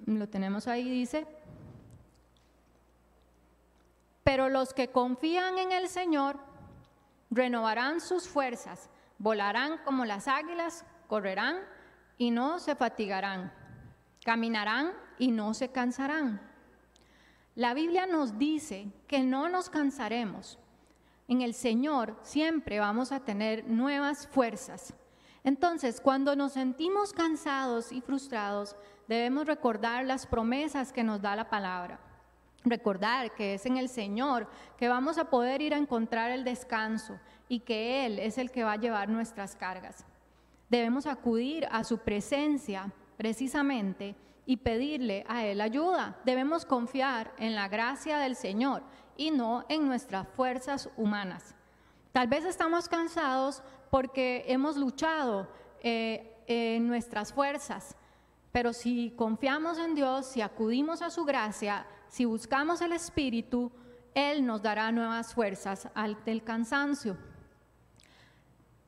lo 0.06 0.28
tenemos 0.28 0.68
ahí, 0.68 0.88
dice, 0.88 1.26
pero 4.22 4.48
los 4.48 4.74
que 4.74 4.88
confían 4.88 5.58
en 5.58 5.72
el 5.72 5.88
Señor 5.88 6.38
renovarán 7.30 8.00
sus 8.00 8.28
fuerzas, 8.28 8.90
volarán 9.18 9.78
como 9.84 10.04
las 10.04 10.28
águilas, 10.28 10.84
correrán 11.06 11.58
y 12.18 12.30
no 12.30 12.58
se 12.58 12.74
fatigarán, 12.74 13.52
caminarán 14.24 14.92
y 15.18 15.30
no 15.30 15.54
se 15.54 15.68
cansarán. 15.68 16.40
La 17.54 17.74
Biblia 17.74 18.06
nos 18.06 18.38
dice 18.38 18.88
que 19.06 19.20
no 19.20 19.48
nos 19.48 19.68
cansaremos 19.68 20.58
en 21.28 21.42
el 21.42 21.52
Señor 21.52 22.16
siempre 22.22 22.80
vamos 22.80 23.12
a 23.12 23.20
tener 23.20 23.68
nuevas 23.68 24.26
fuerzas. 24.26 24.94
Entonces, 25.44 26.00
cuando 26.00 26.34
nos 26.34 26.52
sentimos 26.52 27.12
cansados 27.12 27.92
y 27.92 28.00
frustrados, 28.00 28.74
debemos 29.06 29.46
recordar 29.46 30.06
las 30.06 30.26
promesas 30.26 30.90
que 30.90 31.04
nos 31.04 31.20
da 31.20 31.36
la 31.36 31.50
palabra. 31.50 32.00
Recordar 32.64 33.34
que 33.34 33.54
es 33.54 33.66
en 33.66 33.76
el 33.76 33.90
Señor 33.90 34.48
que 34.78 34.88
vamos 34.88 35.18
a 35.18 35.28
poder 35.28 35.60
ir 35.60 35.74
a 35.74 35.78
encontrar 35.78 36.30
el 36.30 36.44
descanso 36.44 37.18
y 37.46 37.60
que 37.60 38.06
Él 38.06 38.18
es 38.18 38.38
el 38.38 38.50
que 38.50 38.64
va 38.64 38.72
a 38.72 38.80
llevar 38.80 39.10
nuestras 39.10 39.54
cargas. 39.54 40.06
Debemos 40.70 41.06
acudir 41.06 41.68
a 41.70 41.84
su 41.84 41.98
presencia 41.98 42.90
precisamente 43.18 44.16
y 44.48 44.56
pedirle 44.56 45.26
a 45.28 45.44
Él 45.44 45.60
ayuda. 45.60 46.16
Debemos 46.24 46.64
confiar 46.64 47.34
en 47.36 47.54
la 47.54 47.68
gracia 47.68 48.16
del 48.16 48.34
Señor 48.34 48.82
y 49.14 49.30
no 49.30 49.66
en 49.68 49.86
nuestras 49.86 50.26
fuerzas 50.26 50.88
humanas. 50.96 51.54
Tal 52.12 52.28
vez 52.28 52.46
estamos 52.46 52.88
cansados 52.88 53.62
porque 53.90 54.46
hemos 54.48 54.78
luchado 54.78 55.46
eh, 55.82 56.34
en 56.46 56.86
nuestras 56.86 57.30
fuerzas, 57.30 57.94
pero 58.50 58.72
si 58.72 59.10
confiamos 59.18 59.76
en 59.76 59.94
Dios, 59.94 60.24
si 60.24 60.40
acudimos 60.40 61.02
a 61.02 61.10
su 61.10 61.26
gracia, 61.26 61.86
si 62.08 62.24
buscamos 62.24 62.80
el 62.80 62.94
Espíritu, 62.94 63.70
Él 64.14 64.46
nos 64.46 64.62
dará 64.62 64.90
nuevas 64.90 65.34
fuerzas 65.34 65.90
ante 65.94 66.32
el 66.32 66.42
cansancio. 66.42 67.18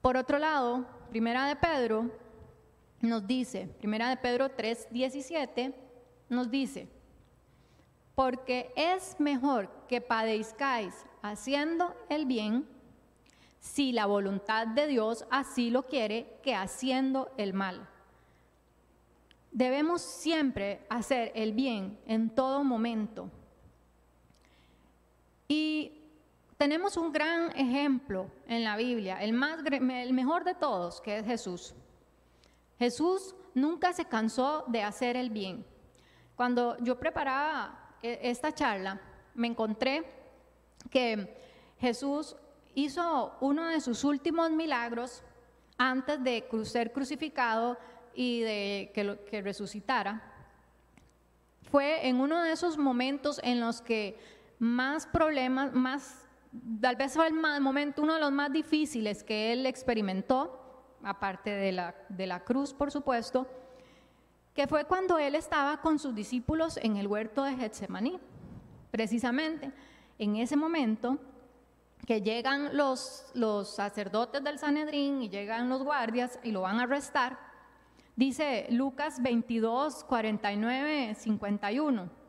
Por 0.01 0.17
otro 0.17 0.39
lado, 0.39 0.87
Primera 1.11 1.45
de 1.45 1.57
Pedro 1.57 2.11
nos 3.01 3.27
dice, 3.27 3.67
Primera 3.79 4.09
de 4.09 4.17
Pedro 4.17 4.51
3, 4.51 4.89
17, 4.91 5.75
nos 6.29 6.51
dice, 6.51 6.89
porque 8.15 8.73
es 8.77 9.17
mejor 9.19 9.71
que 9.89 10.01
padezcáis 10.01 10.95
haciendo 11.23 11.95
el 12.09 12.27
bien, 12.27 12.67
si 13.59 13.93
la 13.93 14.07
voluntad 14.07 14.67
de 14.67 14.87
Dios 14.87 15.25
así 15.31 15.71
lo 15.71 15.87
quiere, 15.87 16.39
que 16.43 16.55
haciendo 16.55 17.31
el 17.37 17.53
mal. 17.53 17.89
Debemos 19.53 20.01
siempre 20.01 20.87
hacer 20.89 21.33
el 21.35 21.53
bien 21.53 21.99
en 22.07 22.31
todo 22.31 22.63
momento. 22.63 23.31
Y 25.49 26.01
tenemos 26.57 26.97
un 26.97 27.13
gran 27.13 27.51
ejemplo 27.57 28.31
en 28.47 28.65
la 28.65 28.77
Biblia, 28.77 29.21
el, 29.23 29.33
más, 29.33 29.59
el 29.65 30.13
mejor 30.13 30.45
de 30.45 30.55
todos, 30.55 31.01
que 31.01 31.19
es 31.19 31.27
Jesús. 31.27 31.75
Jesús 32.81 33.35
nunca 33.53 33.93
se 33.93 34.07
cansó 34.07 34.65
de 34.67 34.83
hacer 34.83 35.15
el 35.15 35.29
bien. 35.29 35.67
Cuando 36.35 36.79
yo 36.79 36.99
preparaba 36.99 37.95
e, 38.03 38.19
esta 38.23 38.55
charla, 38.55 38.99
me 39.35 39.49
encontré 39.49 40.03
que 40.91 41.37
Jesús 41.79 42.35
hizo 42.75 43.37
uno 43.43 43.67
de 43.67 43.83
sus 43.83 44.03
últimos 44.03 44.51
milagros 44.51 45.23
antes 45.77 46.25
de 46.25 46.49
ser 46.65 46.91
crucificado 46.91 47.77
y 48.15 48.41
de 48.41 48.93
que, 48.95 49.19
que 49.31 49.43
resucitara. 49.43 50.23
Fue 51.71 52.09
en 52.09 52.19
uno 52.19 52.43
de 52.43 52.53
esos 52.53 52.79
momentos 52.79 53.43
en 53.45 53.61
los 53.61 53.83
que 53.83 54.19
más 54.59 55.07
problemas, 55.07 55.75
más, 55.75 56.27
tal 56.81 56.97
vez 56.97 57.13
fue 57.13 57.27
el 57.27 57.35
momento, 57.35 58.01
uno 58.01 58.15
de 58.15 58.21
los 58.21 58.33
más 58.33 58.51
difíciles 58.51 59.23
que 59.23 59.53
él 59.53 59.67
experimentó, 59.67 60.60
aparte 61.03 61.51
de 61.51 61.73
la, 61.73 61.95
de 62.09 62.27
la 62.27 62.41
cruz, 62.41 62.73
por 62.75 62.91
supuesto, 62.91 63.47
que 64.55 64.67
fue 64.67 64.85
cuando 64.85 65.19
él 65.19 65.35
estaba 65.35 65.81
con 65.81 65.99
sus 65.99 66.15
discípulos 66.15 66.77
en 66.79 66.97
el 66.97 67.07
huerto 67.07 67.45
de 67.45 67.57
Getsemaní. 67.57 68.19
Precisamente 68.91 69.73
en 70.19 70.37
ese 70.37 70.57
momento 70.57 71.19
que 72.07 72.23
llegan 72.23 72.77
los, 72.77 73.31
los 73.35 73.75
sacerdotes 73.75 74.43
del 74.43 74.59
Sanedrín 74.59 75.23
y 75.23 75.29
llegan 75.29 75.69
los 75.69 75.83
guardias 75.83 76.39
y 76.43 76.51
lo 76.51 76.63
van 76.63 76.79
a 76.79 76.83
arrestar, 76.83 77.39
dice 78.17 78.67
Lucas 78.71 79.23
22, 79.23 80.05
49, 80.05 81.15
51. 81.15 82.21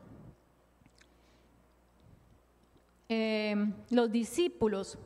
los 3.90 4.10
discípulos 4.10 4.98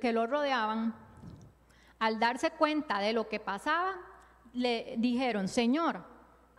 que 0.00 0.12
lo 0.12 0.28
rodeaban, 0.28 0.94
al 2.04 2.18
darse 2.18 2.50
cuenta 2.50 2.98
de 2.98 3.14
lo 3.14 3.30
que 3.30 3.40
pasaba, 3.40 3.94
le 4.52 4.94
dijeron, 4.98 5.48
Señor, 5.48 6.04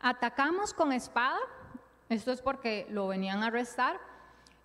atacamos 0.02 0.74
con 0.74 0.92
espada, 0.92 1.38
esto 2.10 2.32
es 2.32 2.42
porque 2.42 2.88
lo 2.90 3.08
venían 3.08 3.44
a 3.44 3.48
arrestar, 3.48 4.00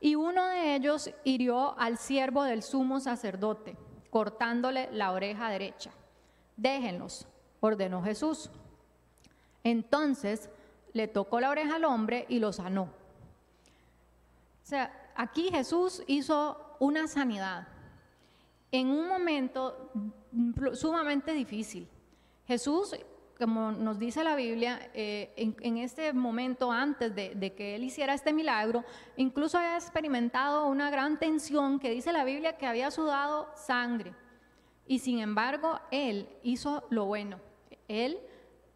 y 0.00 0.14
uno 0.14 0.42
de 0.46 0.74
ellos 0.74 1.10
hirió 1.22 1.78
al 1.78 1.98
siervo 1.98 2.44
del 2.44 2.62
sumo 2.62 2.98
sacerdote, 2.98 3.76
cortándole 4.08 4.88
la 4.90 5.12
oreja 5.12 5.50
derecha. 5.50 5.90
Déjenlos, 6.56 7.28
ordenó 7.60 8.02
Jesús. 8.02 8.50
Entonces 9.62 10.48
le 10.94 11.08
tocó 11.08 11.40
la 11.40 11.50
oreja 11.50 11.76
al 11.76 11.84
hombre 11.84 12.24
y 12.30 12.38
lo 12.38 12.54
sanó. 12.54 12.84
O 12.84 14.66
sea, 14.66 15.12
aquí 15.14 15.50
Jesús 15.50 16.02
hizo 16.06 16.74
una 16.78 17.06
sanidad 17.06 17.68
en 18.72 18.88
un 18.88 19.08
momento 19.08 19.90
sumamente 20.74 21.32
difícil. 21.32 21.88
Jesús 22.46 22.94
como 23.40 23.72
nos 23.72 23.98
dice 23.98 24.22
la 24.22 24.36
Biblia, 24.36 24.90
eh, 24.92 25.32
en, 25.36 25.78
este 25.78 26.12
momento 26.12 26.70
antes 26.70 27.14
de, 27.14 27.34
de, 27.34 27.54
que 27.54 27.74
él 27.74 27.84
hiciera 27.84 28.12
este 28.12 28.34
milagro, 28.34 28.84
incluso 29.16 29.56
había 29.56 29.76
experimentado 29.76 30.66
una 30.66 30.90
gran 30.90 31.18
tensión 31.18 31.78
que 31.78 31.90
dice 31.90 32.12
la 32.12 32.24
Biblia 32.24 32.58
que 32.58 32.66
había 32.66 32.90
sudado 32.90 33.48
sangre. 33.56 34.14
Y 34.86 34.98
sin 34.98 35.20
embargo, 35.20 35.80
él 35.90 36.28
hizo 36.42 36.86
lo 36.90 37.06
bueno. 37.06 37.40
Él 37.88 38.18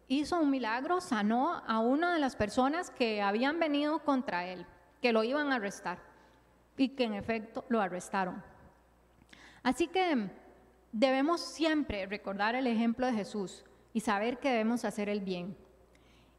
hizo 0.07 0.39
un 0.39 0.49
milagro, 0.49 0.99
sanó 0.99 1.61
a 1.67 1.79
una 1.79 2.13
de 2.13 2.19
las 2.19 2.35
personas 2.35 2.89
que 2.89 3.21
habían 3.21 3.59
venido 3.59 3.99
contra 3.99 4.47
él, 4.47 4.65
que 4.99 5.13
lo 5.13 5.23
iban 5.23 5.51
a 5.51 5.57
arrestar 5.57 5.99
y 6.75 6.89
que 6.89 7.03
en 7.03 7.13
efecto 7.13 7.65
lo 7.69 7.81
arrestaron. 7.81 8.43
Así 9.61 9.87
que 9.87 10.29
debemos 10.95 11.41
siempre 11.41 12.05
recordar 12.05 12.55
el 12.55 12.67
ejemplo 12.67 13.05
de 13.05 13.11
Jesús 13.11 13.65
y 13.91 13.99
saber 13.99 14.39
que 14.39 14.49
debemos 14.49 14.85
hacer 14.85 15.09
el 15.09 15.19
bien. 15.19 15.57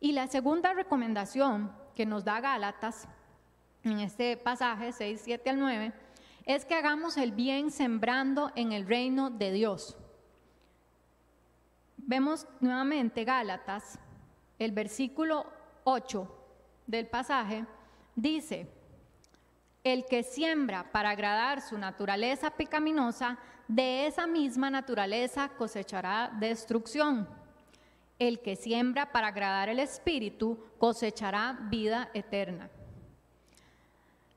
Y 0.00 0.12
la 0.12 0.28
segunda 0.28 0.72
recomendación 0.72 1.70
que 1.94 2.06
nos 2.06 2.24
da 2.24 2.40
Gálatas 2.40 3.06
en 3.82 4.00
este 4.00 4.38
pasaje 4.38 4.92
6, 4.92 5.20
7 5.22 5.50
al 5.50 5.58
9 5.58 5.92
es 6.46 6.64
que 6.64 6.74
hagamos 6.74 7.18
el 7.18 7.32
bien 7.32 7.70
sembrando 7.70 8.50
en 8.56 8.72
el 8.72 8.86
reino 8.86 9.28
de 9.28 9.52
Dios. 9.52 9.98
Vemos 11.98 12.46
nuevamente 12.60 13.24
Gálatas, 13.24 13.98
el 14.58 14.72
versículo 14.72 15.52
8 15.84 16.34
del 16.86 17.06
pasaje, 17.08 17.66
dice, 18.14 18.72
el 19.84 20.06
que 20.06 20.22
siembra 20.22 20.90
para 20.92 21.10
agradar 21.10 21.60
su 21.60 21.76
naturaleza 21.76 22.50
pecaminosa, 22.50 23.38
de 23.68 24.06
esa 24.06 24.26
misma 24.26 24.70
naturaleza 24.70 25.48
cosechará 25.50 26.30
destrucción. 26.38 27.28
El 28.18 28.40
que 28.40 28.56
siembra 28.56 29.12
para 29.12 29.28
agradar 29.28 29.68
el 29.68 29.78
Espíritu 29.78 30.58
cosechará 30.78 31.58
vida 31.68 32.08
eterna. 32.14 32.70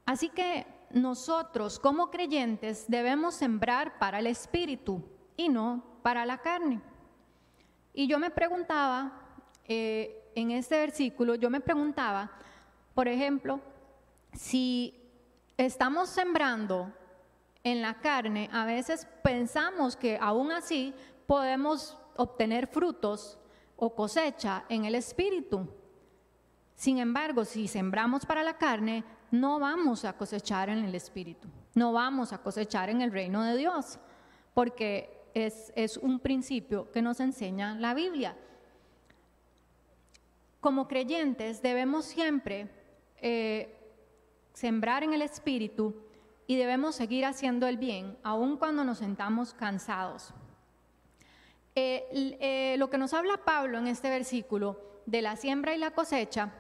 Así 0.06 0.30
que 0.30 0.66
nosotros 0.92 1.80
como 1.80 2.10
creyentes 2.10 2.86
debemos 2.88 3.36
sembrar 3.36 4.00
para 4.00 4.20
el 4.20 4.28
Espíritu 4.28 5.04
y 5.38 5.50
no 5.50 5.84
para 6.02 6.26
la 6.26 6.40
carne. 6.40 6.82
Y 7.94 8.08
yo 8.08 8.20
me 8.20 8.32
preguntaba, 8.32 9.12
eh, 9.66 10.32
en 10.36 10.52
este 10.52 10.78
versículo, 10.78 11.36
yo 11.36 11.50
me 11.50 11.60
preguntaba, 11.60 12.32
por 12.94 13.08
ejemplo, 13.08 13.62
si 14.34 14.96
estamos 15.58 16.10
sembrando 16.10 16.92
en 17.64 17.82
la 17.82 17.96
carne, 17.96 18.50
a 18.52 18.66
veces 18.66 19.08
pensamos 19.24 19.96
que 19.96 20.18
aún 20.20 20.52
así 20.52 20.94
podemos 21.28 21.98
obtener 22.16 22.68
frutos 22.68 23.38
o 23.76 23.94
cosecha 23.94 24.66
en 24.70 24.86
el 24.86 24.96
espíritu. 24.96 25.68
Sin 26.76 26.98
embargo, 26.98 27.44
si 27.44 27.68
sembramos 27.68 28.26
para 28.26 28.44
la 28.44 28.58
carne, 28.58 29.04
no 29.32 29.60
vamos 29.60 30.06
a 30.06 30.14
cosechar 30.14 30.70
en 30.70 30.86
el 30.86 30.96
espíritu, 30.96 31.48
no 31.76 31.94
vamos 31.94 32.34
a 32.34 32.42
cosechar 32.42 32.90
en 32.90 33.02
el 33.02 33.12
reino 33.12 33.44
de 33.44 33.58
Dios, 33.58 34.00
porque 34.54 35.30
es, 35.34 35.72
es 35.76 35.98
un 35.98 36.20
principio 36.20 36.92
que 36.92 37.02
nos 37.02 37.20
enseña 37.20 37.76
la 37.76 37.94
Biblia. 37.94 38.36
Como 40.60 40.88
creyentes 40.88 41.62
debemos 41.62 42.06
siempre 42.06 42.70
eh, 43.22 43.76
sembrar 44.54 45.04
en 45.04 45.14
el 45.14 45.22
espíritu 45.22 45.96
y 46.50 46.56
debemos 46.56 46.96
seguir 46.96 47.26
haciendo 47.26 47.68
el 47.68 47.78
bien, 47.78 48.18
aun 48.24 48.58
cuando 48.58 48.84
nos 48.84 48.98
sentamos 48.98 49.54
cansados. 49.54 50.34
Eh, 51.76 52.08
eh, 52.42 52.76
lo 52.80 52.90
que 52.90 52.98
nos 52.98 53.14
habla 53.14 53.46
Pablo 53.46 53.78
en 53.78 53.86
este 53.86 54.10
versículo 54.10 54.82
de 55.06 55.22
la 55.22 55.36
siembra 55.36 55.76
y 55.76 55.78
la 55.78 55.92
cosecha, 55.92 56.52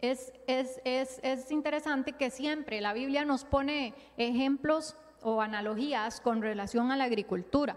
es, 0.00 0.32
es, 0.46 0.80
es, 0.84 1.18
es, 1.24 1.50
interesante 1.50 2.12
que 2.12 2.30
siempre 2.30 2.80
la 2.80 2.92
Biblia 2.92 3.24
nos 3.24 3.44
pone 3.44 3.94
ejemplos 4.16 4.96
o 5.22 5.42
analogías 5.42 6.20
con 6.20 6.40
relación 6.40 6.92
a 6.92 6.96
la 6.96 7.02
agricultura. 7.02 7.76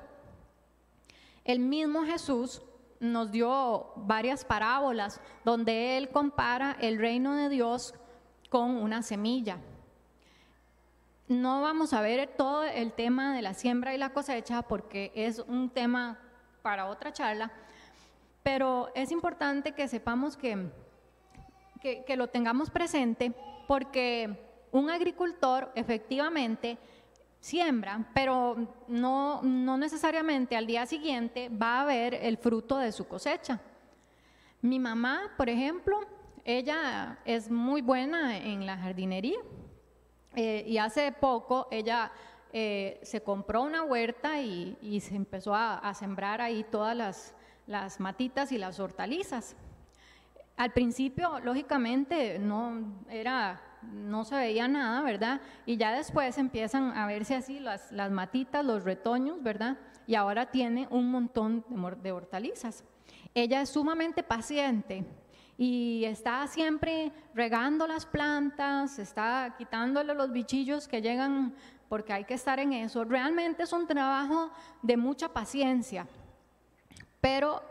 El 1.45 1.61
mismo 1.61 2.03
Jesús 2.03 2.61
nos 2.99 3.31
dio 3.31 3.91
varias 3.95 4.45
parábolas 4.45 5.19
donde 5.43 5.97
él 5.97 6.09
compara 6.09 6.77
el 6.79 6.99
reino 6.99 7.35
de 7.35 7.49
Dios 7.49 7.95
con 8.51 8.75
una 8.77 9.01
semilla. 9.01 9.57
No 11.27 11.61
vamos 11.61 11.91
a 11.91 11.99
ver 11.99 12.29
todo 12.37 12.63
el 12.63 12.93
tema 12.93 13.35
de 13.35 13.41
la 13.41 13.53
siembra 13.53 13.93
y 13.93 13.97
la 13.97 14.13
cosecha 14.13 14.61
porque 14.61 15.11
es 15.13 15.39
un 15.39 15.69
tema 15.69 16.17
para 16.61 16.85
otra 16.85 17.11
charla, 17.11 17.51
pero 18.43 18.89
es 18.95 19.11
importante 19.11 19.73
que 19.73 19.89
sepamos 19.89 20.37
que, 20.37 20.69
que, 21.81 22.15
lo 22.15 22.27
tengamos 22.27 22.69
presente 22.69 23.33
porque 23.67 24.57
un 24.71 24.89
agricultor 24.89 25.69
efectivamente 25.75 26.77
siembra, 27.41 28.09
pero 28.13 28.85
no, 28.87 29.41
no 29.43 29.77
necesariamente 29.77 30.55
al 30.55 30.65
día 30.65 30.85
siguiente 30.85 31.49
va 31.49 31.81
a 31.81 31.85
ver 31.85 32.13
el 32.13 32.37
fruto 32.37 32.77
de 32.77 32.93
su 32.93 33.05
cosecha. 33.05 33.59
Mi 34.61 34.79
mamá, 34.79 35.33
por 35.35 35.49
ejemplo, 35.49 35.99
ella 36.45 37.19
es 37.25 37.51
muy 37.51 37.81
buena 37.81 38.37
en 38.37 38.65
la 38.65 38.77
jardinería 38.77 39.39
eh, 40.39 40.63
y 40.67 40.77
hace 40.77 41.11
poco 41.11 41.67
ella 41.71 42.11
eh, 42.53 42.99
se 43.01 43.23
compró 43.23 43.63
una 43.63 43.81
huerta 43.81 44.39
y, 44.39 44.99
se 45.01 45.15
empezó 45.15 45.55
a, 45.55 45.91
sembrar 45.95 46.41
ahí 46.41 46.63
todas 46.63 46.95
las, 46.95 47.33
las, 47.65 47.99
matitas 47.99 48.51
y 48.51 48.59
las 48.59 48.79
hortalizas. 48.79 49.55
Al 50.55 50.73
principio, 50.73 51.39
lógicamente, 51.39 52.37
no, 52.37 53.01
era, 53.09 53.59
no 53.81 54.25
se 54.25 54.35
veía 54.35 54.67
nada, 54.67 55.01
¿verdad? 55.01 55.41
Y 55.65 55.77
ya 55.77 55.91
después 55.91 56.37
empiezan 56.37 56.95
a 56.95 57.07
verse 57.07 57.33
así 57.33 57.59
las, 57.59 57.91
las 57.91 58.11
matitas, 58.11 58.63
los 58.63 58.83
retoños, 58.83 59.41
¿verdad? 59.41 59.79
Y 60.05 60.13
ahora 60.13 60.51
tiene 60.51 60.87
un 60.91 61.09
montón 61.09 61.65
de 62.03 62.11
hortalizas. 62.11 62.83
Ella 63.33 63.61
es 63.61 63.69
sumamente 63.69 64.21
paciente 64.21 65.03
y 65.57 66.05
está 66.05 66.45
siempre 66.47 67.11
regando 67.33 67.87
las 67.87 68.05
plantas, 68.05 68.99
está 68.99 69.55
quitándole 69.57 70.13
los 70.13 70.31
bichillos 70.31 70.87
que 70.87 71.01
llegan 71.01 71.55
porque 71.89 72.13
hay 72.13 72.25
que 72.25 72.35
estar 72.35 72.59
en 72.59 72.73
eso. 72.73 73.03
Realmente 73.03 73.63
es 73.63 73.73
un 73.73 73.87
trabajo 73.87 74.51
de 74.83 74.97
mucha 74.97 75.29
paciencia, 75.29 76.07
pero 77.19 77.61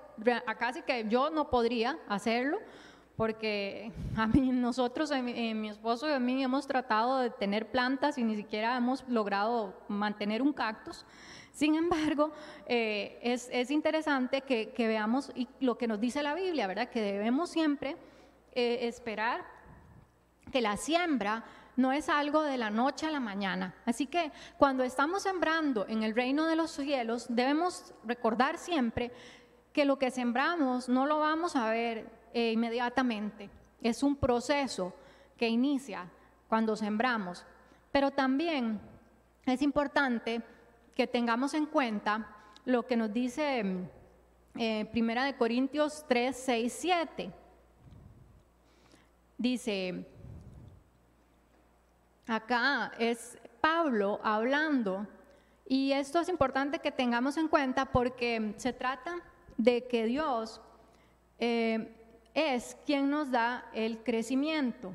sí 0.75 0.83
que 0.87 1.07
yo 1.09 1.31
no 1.31 1.49
podría 1.49 1.99
hacerlo 2.09 2.59
porque 3.17 3.93
a 4.17 4.27
mí, 4.27 4.51
nosotros, 4.53 5.11
mi 5.23 5.69
esposo 5.69 6.09
y 6.09 6.13
a 6.13 6.19
mí 6.19 6.43
hemos 6.43 6.67
tratado 6.67 7.19
de 7.19 7.31
tener 7.31 7.71
plantas 7.71 8.19
y 8.19 8.25
ni 8.25 8.37
siquiera 8.37 8.77
hemos 8.77 9.09
logrado 9.09 9.75
mantener 9.89 10.43
un 10.43 10.53
cactus. 10.53 11.05
Sin 11.57 11.75
embargo, 11.75 12.33
eh, 12.67 13.19
es, 13.23 13.71
interesante 13.71 14.43
que, 14.43 14.75
veamos 14.77 15.33
lo 15.59 15.79
que 15.79 15.89
nos 15.89 15.99
dice 15.99 16.23
la 16.23 16.35
Biblia, 16.35 16.67
¿verdad? 16.67 16.91
Que 16.91 17.01
debemos 17.01 17.49
siempre 17.49 17.97
eh, 18.53 18.81
esperar 18.83 19.43
que 20.53 20.61
la 20.61 20.77
siembra 20.77 21.45
no 21.77 21.93
es 21.93 22.11
algo 22.11 22.43
de 22.43 22.59
la 22.59 22.69
noche 22.69 23.07
a 23.07 23.11
la 23.11 23.21
mañana. 23.21 23.75
Así 23.87 24.05
que 24.05 24.33
cuando 24.59 24.85
estamos 24.85 25.23
sembrando 25.23 25.87
en 25.89 26.03
el 26.03 26.15
reino 26.15 26.45
de 26.45 26.57
los 26.57 26.73
cielos, 26.73 27.25
debemos 27.31 27.95
recordar 28.05 28.59
siempre 28.59 29.11
que 29.73 29.87
lo 29.87 29.99
que 29.99 30.11
sembramos 30.11 30.91
no 30.91 31.07
lo 31.07 31.21
vamos 31.21 31.57
a 31.57 31.71
ver 31.71 32.07
eh, 32.35 32.53
inmediatamente. 32.53 33.49
Es 33.81 34.03
un 34.03 34.15
proceso 34.15 34.93
que 35.39 35.49
inicia 35.49 36.07
cuando 36.51 36.77
sembramos. 36.77 37.47
Pero 37.93 38.11
también 38.11 38.79
es 39.47 39.63
importante 39.63 40.43
que 40.97 41.07
tengamos 41.07 41.55
en 41.55 41.67
cuenta 41.67 42.27
lo 42.65 42.87
que 42.87 42.97
nos 42.97 43.13
dice 43.13 43.63
eh, 44.57 44.87
Primera 44.91 45.25
de 45.25 45.37
Corintios 45.37 46.05
3, 46.09 46.35
6, 46.35 46.77
7. 46.81 47.33
Dice, 49.39 50.07
Acá 52.27 52.93
es 52.99 53.39
Pablo 53.61 54.19
hablando 54.25 55.07
y 55.69 55.93
esto 55.93 56.19
es 56.19 56.29
importante 56.29 56.81
que 56.81 56.91
tengamos 56.91 57.37
en 57.37 57.47
cuenta 57.47 57.87
porque 57.87 58.55
se 58.57 58.73
trata 58.73 59.21
de 59.57 59.87
que 59.87 60.07
Dios 60.07 60.61
eh, 61.39 61.95
es 62.35 62.77
quien 62.85 63.11
nos 63.11 63.31
da 63.31 63.71
el 63.75 64.03
crecimiento. 64.03 64.93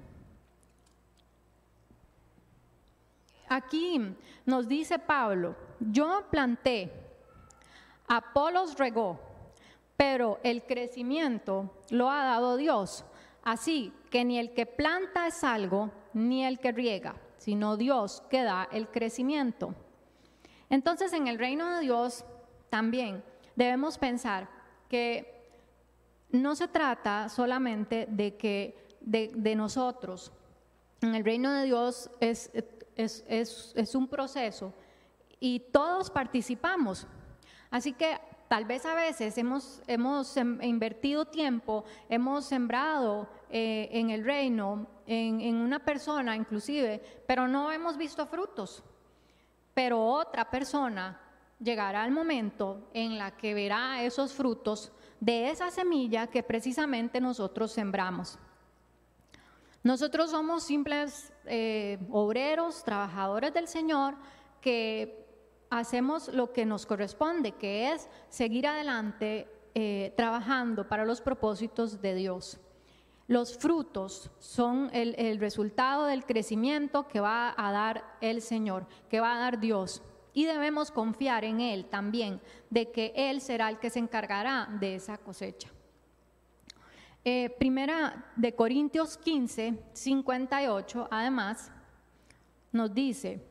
Aquí 3.48 4.16
nos 4.46 4.68
dice 4.68 5.00
Pablo, 5.00 5.56
yo 5.90 6.26
planté, 6.30 6.92
Apolos 8.08 8.78
regó, 8.78 9.20
pero 9.96 10.40
el 10.44 10.64
crecimiento 10.64 11.72
lo 11.90 12.10
ha 12.10 12.26
dado 12.26 12.58
Dios. 12.58 13.06
Así 13.42 13.94
que 14.10 14.26
ni 14.26 14.38
el 14.38 14.54
que 14.54 14.66
planta 14.66 15.28
es 15.28 15.44
algo, 15.44 15.92
ni 16.14 16.46
el 16.46 16.60
que 16.60 16.72
riega, 16.72 17.16
sino 17.38 17.78
Dios 17.78 18.22
que 18.30 18.44
da 18.44 18.68
el 18.72 18.90
crecimiento. 18.90 19.74
Entonces 20.70 21.14
en 21.14 21.28
el 21.28 21.40
reino 21.40 21.70
de 21.74 21.82
Dios 21.82 22.26
también 22.70 23.24
debemos 23.56 23.98
pensar 23.98 24.50
que 24.90 25.48
no 26.32 26.56
se 26.56 26.68
trata 26.68 27.30
solamente 27.30 28.08
de 28.10 28.36
que 28.36 28.90
de, 29.00 29.56
nosotros. 29.56 30.32
En 31.02 31.16
el 31.16 31.24
reino 31.24 31.52
de 31.52 31.64
Dios 31.64 32.12
es, 32.20 32.52
es, 32.98 33.24
es 33.76 33.96
un 33.96 34.08
proceso 34.08 34.74
y 35.42 35.60
todos 35.60 36.10
participamos. 36.10 37.06
Así 37.70 37.92
que 37.92 38.18
tal 38.48 38.64
vez 38.64 38.86
a 38.86 38.94
veces 38.94 39.38
hemos, 39.38 39.82
hemos 39.88 40.38
invertido 40.38 41.26
tiempo, 41.26 41.84
hemos 42.08 42.46
sembrado 42.46 43.28
eh, 43.50 43.90
en 43.92 44.12
el 44.12 44.24
reino, 44.24 44.88
en, 45.08 45.42
en 45.42 45.56
una 45.56 45.80
persona 45.80 46.36
inclusive, 46.36 47.02
pero 47.28 47.48
no 47.48 47.72
hemos 47.72 47.98
visto 47.98 48.26
frutos. 48.28 48.84
Pero 49.74 50.06
otra 50.06 50.50
persona 50.50 51.20
llegará 51.60 52.06
el 52.06 52.12
momento 52.12 52.90
en 52.94 53.18
la 53.18 53.32
que 53.32 53.54
verá 53.54 54.04
esos 54.04 54.34
frutos 54.34 54.92
de 55.20 55.50
esa 55.50 55.72
semilla 55.72 56.28
que 56.28 56.44
precisamente 56.44 57.20
nosotros 57.20 57.72
sembramos. 57.72 58.38
Nosotros 59.84 60.30
somos 60.30 60.64
simples 60.64 61.34
eh, 61.46 61.98
obreros, 62.12 62.84
trabajadores 62.84 63.54
del 63.54 63.68
Señor, 63.68 64.16
que 64.62 65.21
hacemos 65.72 66.28
lo 66.28 66.54
que 66.54 66.66
nos 66.66 66.86
corresponde, 66.86 67.54
que 67.54 67.92
es 67.92 68.08
seguir 68.30 68.68
adelante 68.68 69.48
eh, 69.74 70.14
trabajando 70.18 70.88
para 70.88 71.06
los 71.06 71.22
propósitos 71.22 72.02
de 72.02 72.14
Dios. 72.14 72.60
Los 73.28 73.58
frutos 73.58 74.30
son 74.40 74.90
el, 74.92 75.40
resultado 75.40 76.06
del 76.06 76.26
crecimiento 76.26 77.08
que 77.08 77.22
va 77.22 77.56
a 77.58 77.72
dar 77.72 78.18
el 78.20 78.42
Señor, 78.42 78.86
que 79.10 79.22
va 79.22 79.34
a 79.34 79.40
dar 79.40 79.62
Dios. 79.62 80.04
Y 80.34 80.46
debemos 80.46 80.92
confiar 80.92 81.46
en 81.46 81.62
Él 81.62 81.86
también, 81.86 82.42
de 82.70 82.92
que 82.92 83.14
Él 83.16 83.40
será 83.40 83.70
el 83.70 83.80
que 83.80 83.90
se 83.90 84.00
encargará 84.00 84.68
de 84.80 84.96
esa 84.96 85.18
cosecha. 85.18 85.70
Eh, 87.24 87.50
primera 87.58 88.26
de 88.36 88.54
Corintios 88.54 89.18
15, 89.18 89.80
58, 89.94 91.08
además, 91.10 91.72
nos 92.74 92.94
dice, 92.94 93.51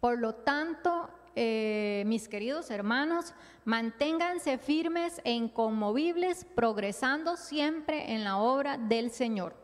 por 0.00 0.18
lo 0.18 0.34
tanto, 0.34 1.08
eh, 1.34 2.04
mis 2.06 2.28
queridos 2.28 2.70
hermanos, 2.70 3.34
manténganse 3.64 4.58
firmes 4.58 5.20
e 5.24 5.32
inconmovibles, 5.32 6.44
progresando 6.44 7.36
siempre 7.36 8.14
en 8.14 8.24
la 8.24 8.38
obra 8.38 8.78
del 8.78 9.10
Señor, 9.10 9.54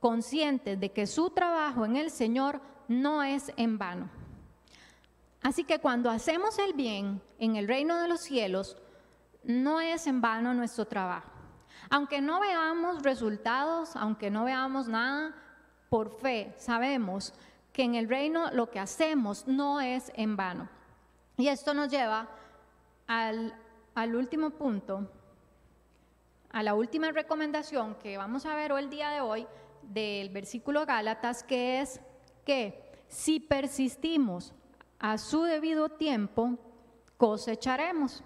conscientes 0.00 0.78
de 0.78 0.92
que 0.92 1.06
su 1.06 1.30
trabajo 1.30 1.84
en 1.84 1.96
el 1.96 2.10
Señor 2.10 2.60
no 2.88 3.22
es 3.22 3.52
en 3.56 3.78
vano. 3.78 4.10
Así 5.42 5.64
que 5.64 5.78
cuando 5.78 6.10
hacemos 6.10 6.58
el 6.58 6.72
bien 6.72 7.22
en 7.38 7.56
el 7.56 7.68
reino 7.68 8.00
de 8.00 8.08
los 8.08 8.20
cielos, 8.20 8.76
no 9.44 9.80
es 9.80 10.06
en 10.06 10.20
vano 10.20 10.54
nuestro 10.54 10.86
trabajo. 10.86 11.30
Aunque 11.88 12.20
no 12.20 12.40
veamos 12.40 13.02
resultados, 13.02 13.94
aunque 13.94 14.30
no 14.30 14.44
veamos 14.44 14.88
nada, 14.88 15.34
por 15.88 16.10
fe 16.18 16.52
sabemos 16.58 17.32
que 17.76 17.82
en 17.82 17.94
el 17.94 18.08
reino 18.08 18.50
lo 18.52 18.70
que 18.70 18.78
hacemos 18.78 19.46
no 19.46 19.82
es 19.82 20.10
en 20.14 20.34
vano. 20.34 20.66
Y 21.36 21.48
esto 21.48 21.74
nos 21.74 21.90
lleva 21.90 22.26
al, 23.06 23.52
último 24.14 24.48
punto, 24.48 25.06
a 26.52 26.62
la 26.62 26.72
última 26.72 27.12
recomendación 27.12 27.94
que 27.96 28.16
vamos 28.16 28.46
a 28.46 28.54
ver 28.54 28.72
hoy 28.72 28.84
el 28.84 28.88
día 28.88 29.10
de 29.10 29.20
hoy 29.20 29.46
del 29.82 30.30
versículo 30.30 30.86
Gálatas, 30.86 31.42
que 31.42 31.82
es 31.82 32.00
que 32.46 32.82
si 33.08 33.40
persistimos 33.40 34.54
a 34.98 35.18
su 35.18 35.42
debido 35.42 35.90
tiempo, 35.90 36.58
cosecharemos. 37.18 38.24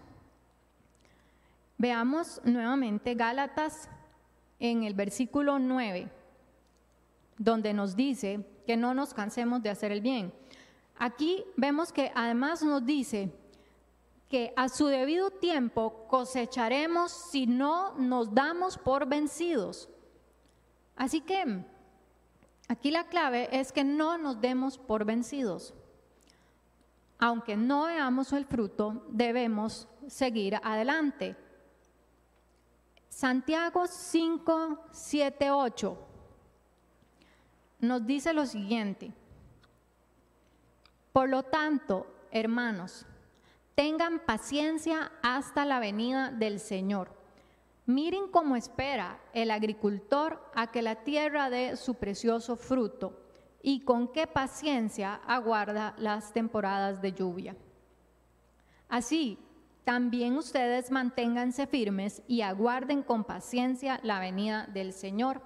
Veamos 1.76 2.40
nuevamente 2.44 3.16
Gálatas 3.16 3.90
en 4.60 4.84
el 4.84 4.94
versículo 4.94 5.58
9, 5.58 6.08
donde 7.36 7.74
nos 7.74 7.96
dice, 7.96 8.46
que 8.70 8.76
no 8.76 8.94
nos 8.94 9.12
cansemos 9.12 9.60
de 9.64 9.70
hacer 9.70 9.90
el 9.90 10.00
bien. 10.00 10.32
Aquí 10.96 11.44
vemos 11.56 11.92
que 11.92 12.12
además 12.14 12.62
nos 12.62 12.86
dice 12.86 13.34
que 14.28 14.52
a 14.54 14.68
su 14.68 14.86
debido 14.86 15.32
tiempo 15.32 16.06
cosecharemos 16.06 17.10
si 17.10 17.48
no 17.48 17.94
nos 17.98 18.32
damos 18.32 18.78
por 18.78 19.08
vencidos. 19.08 19.88
Así 20.94 21.20
que 21.20 21.64
aquí 22.68 22.92
la 22.92 23.08
clave 23.08 23.48
es 23.50 23.72
que 23.72 23.82
no 23.82 24.18
nos 24.18 24.40
demos 24.40 24.78
por 24.78 25.04
vencidos. 25.04 25.74
Aunque 27.18 27.56
no 27.56 27.86
veamos 27.86 28.32
el 28.32 28.44
fruto, 28.44 29.04
debemos 29.08 29.88
seguir 30.06 30.60
adelante. 30.62 31.34
Santiago 33.08 33.88
5, 33.88 34.84
7, 34.92 35.50
8 35.50 36.09
nos 37.80 38.06
dice 38.06 38.32
lo 38.32 38.46
siguiente. 38.46 39.12
Por 41.12 41.28
lo 41.28 41.42
tanto, 41.42 42.06
hermanos, 42.30 43.06
tengan 43.74 44.20
paciencia 44.20 45.10
hasta 45.22 45.64
la 45.64 45.80
venida 45.80 46.30
del 46.30 46.60
Señor. 46.60 47.16
Miren 47.86 48.28
cómo 48.30 48.54
espera 48.54 49.18
el 49.32 49.50
agricultor 49.50 50.40
a 50.54 50.70
que 50.70 50.82
la 50.82 50.96
tierra 50.96 51.50
dé 51.50 51.76
su 51.76 51.94
precioso 51.94 52.56
fruto 52.56 53.18
y 53.62 53.80
con 53.80 54.08
qué 54.08 54.26
paciencia 54.26 55.14
aguarda 55.26 55.94
las 55.98 56.32
temporadas 56.32 57.02
de 57.02 57.12
lluvia. 57.12 57.56
Así, 58.88 59.38
también 59.84 60.36
ustedes 60.36 60.90
manténganse 60.90 61.66
firmes 61.66 62.22
y 62.28 62.42
aguarden 62.42 63.02
con 63.02 63.24
paciencia 63.24 63.98
la 64.02 64.20
venida 64.20 64.66
del 64.66 64.92
Señor. 64.92 65.42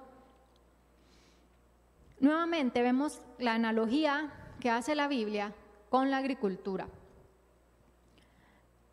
Nuevamente 2.19 2.81
vemos 2.81 3.21
la 3.37 3.53
analogía 3.53 4.31
que 4.59 4.69
hace 4.69 4.95
la 4.95 5.07
Biblia 5.07 5.53
con 5.89 6.09
la 6.11 6.17
agricultura. 6.17 6.87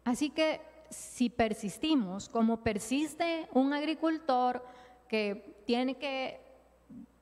Así 0.04 0.30
que 0.30 0.60
si 0.90 1.30
persistimos, 1.30 2.28
como 2.28 2.62
persiste 2.62 3.48
un 3.52 3.72
agricultor 3.72 4.64
que 5.08 5.62
tiene 5.66 5.96
que 5.96 6.40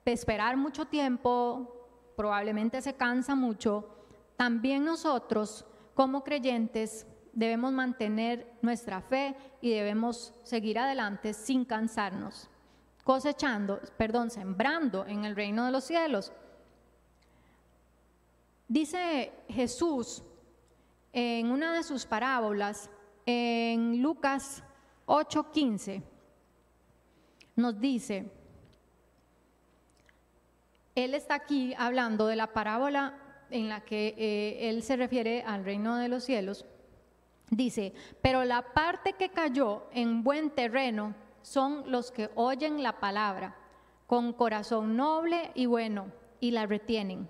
esperar 0.05 0.57
mucho 0.57 0.85
tiempo, 0.85 2.13
probablemente 2.17 2.81
se 2.81 2.95
cansa 2.95 3.35
mucho, 3.35 3.87
también 4.35 4.83
nosotros 4.83 5.65
como 5.93 6.23
creyentes 6.23 7.05
debemos 7.33 7.71
mantener 7.71 8.51
nuestra 8.61 9.01
fe 9.01 9.35
y 9.61 9.69
debemos 9.69 10.33
seguir 10.43 10.79
adelante 10.79 11.33
sin 11.33 11.63
cansarnos 11.63 12.50
cosechando, 13.11 13.81
perdón, 13.97 14.29
sembrando 14.29 15.05
en 15.05 15.25
el 15.25 15.35
reino 15.35 15.65
de 15.65 15.71
los 15.73 15.83
cielos. 15.83 16.31
Dice 18.69 19.33
Jesús 19.49 20.23
en 21.11 21.51
una 21.51 21.73
de 21.73 21.83
sus 21.83 22.05
parábolas, 22.05 22.89
en 23.25 24.01
Lucas 24.01 24.63
8:15, 25.07 26.01
nos 27.57 27.77
dice, 27.81 28.31
Él 30.95 31.13
está 31.13 31.35
aquí 31.35 31.73
hablando 31.77 32.27
de 32.27 32.37
la 32.37 32.53
parábola 32.53 33.17
en 33.49 33.67
la 33.67 33.81
que 33.81 34.15
eh, 34.17 34.69
Él 34.69 34.83
se 34.83 34.95
refiere 34.95 35.43
al 35.43 35.65
reino 35.65 35.97
de 35.97 36.07
los 36.07 36.23
cielos. 36.23 36.65
Dice, 37.49 37.93
pero 38.21 38.45
la 38.45 38.61
parte 38.73 39.11
que 39.19 39.31
cayó 39.31 39.89
en 39.91 40.23
buen 40.23 40.51
terreno 40.51 41.13
son 41.41 41.89
los 41.91 42.11
que 42.11 42.29
oyen 42.35 42.83
la 42.83 42.99
palabra 42.99 43.55
con 44.07 44.33
corazón 44.33 44.97
noble 44.97 45.51
y 45.55 45.65
bueno 45.65 46.11
y 46.39 46.51
la 46.51 46.65
retienen. 46.65 47.29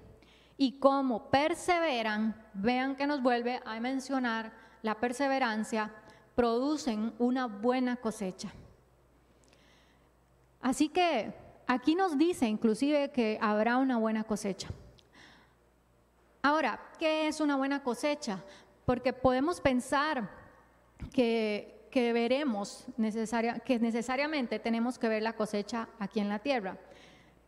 Y 0.57 0.79
como 0.79 1.29
perseveran, 1.29 2.35
vean 2.53 2.95
que 2.95 3.07
nos 3.07 3.21
vuelve 3.21 3.61
a 3.65 3.79
mencionar 3.79 4.51
la 4.81 4.99
perseverancia, 4.99 5.91
producen 6.35 7.13
una 7.19 7.47
buena 7.47 7.97
cosecha. 7.97 8.51
Así 10.61 10.89
que 10.89 11.33
aquí 11.67 11.95
nos 11.95 12.17
dice 12.17 12.47
inclusive 12.47 13.11
que 13.11 13.37
habrá 13.41 13.77
una 13.77 13.97
buena 13.97 14.23
cosecha. 14.23 14.69
Ahora, 16.41 16.79
¿qué 16.97 17.27
es 17.27 17.39
una 17.39 17.55
buena 17.55 17.83
cosecha? 17.83 18.43
Porque 18.85 19.13
podemos 19.13 19.61
pensar 19.61 20.29
que 21.13 21.80
que 21.91 22.13
veremos 22.13 22.85
necesaria, 22.97 23.59
que 23.59 23.77
necesariamente 23.77 24.57
tenemos 24.57 24.97
que 24.97 25.09
ver 25.09 25.21
la 25.21 25.33
cosecha 25.33 25.89
aquí 25.99 26.19
en 26.19 26.29
la 26.29 26.39
tierra. 26.39 26.77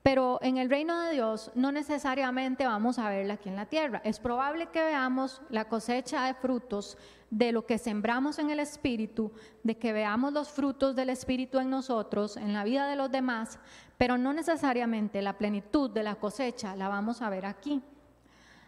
Pero 0.03 0.37
en 0.41 0.57
el 0.57 0.69
reino 0.69 0.99
de 0.99 1.13
Dios 1.13 1.49
no 1.55 1.71
necesariamente 1.71 2.65
vamos 2.65 2.99
a 2.99 3.09
verla 3.09 3.35
aquí 3.35 3.47
en 3.47 3.55
la 3.55 3.67
tierra. 3.67 4.01
Es 4.03 4.19
probable 4.19 4.67
que 4.67 4.83
veamos 4.83 5.41
la 5.49 5.69
cosecha 5.69 6.25
de 6.25 6.33
frutos 6.33 6.97
de 7.29 7.53
lo 7.53 7.65
que 7.65 7.77
sembramos 7.77 8.37
en 8.37 8.49
el 8.49 8.59
Espíritu, 8.59 9.31
de 9.63 9.77
que 9.77 9.93
veamos 9.93 10.33
los 10.33 10.49
frutos 10.49 10.93
del 10.93 11.09
Espíritu 11.09 11.57
en 11.57 11.69
nosotros, 11.69 12.35
en 12.35 12.53
la 12.53 12.65
vida 12.65 12.85
de 12.87 12.97
los 12.97 13.09
demás, 13.09 13.57
pero 13.97 14.17
no 14.17 14.33
necesariamente 14.33 15.21
la 15.21 15.37
plenitud 15.37 15.89
de 15.89 16.03
la 16.03 16.15
cosecha 16.15 16.75
la 16.75 16.89
vamos 16.89 17.21
a 17.21 17.29
ver 17.29 17.45
aquí. 17.45 17.81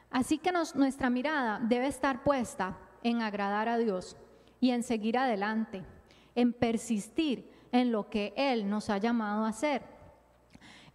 Así 0.09 0.37
que 0.37 0.53
nuestra 0.53 1.09
mirada 1.09 1.59
debe 1.61 1.87
estar 1.87 2.23
puesta 2.23 2.77
en 3.03 3.21
agradar 3.21 3.67
a 3.67 3.77
Dios 3.77 4.15
y 4.59 4.71
en 4.71 4.83
seguir 4.83 5.17
adelante, 5.17 5.83
en 6.35 6.53
persistir 6.53 7.51
en 7.71 7.91
lo 7.91 8.09
que 8.09 8.33
Él 8.35 8.69
nos 8.69 8.89
ha 8.89 8.97
llamado 8.97 9.45
a 9.45 9.49
hacer. 9.49 9.81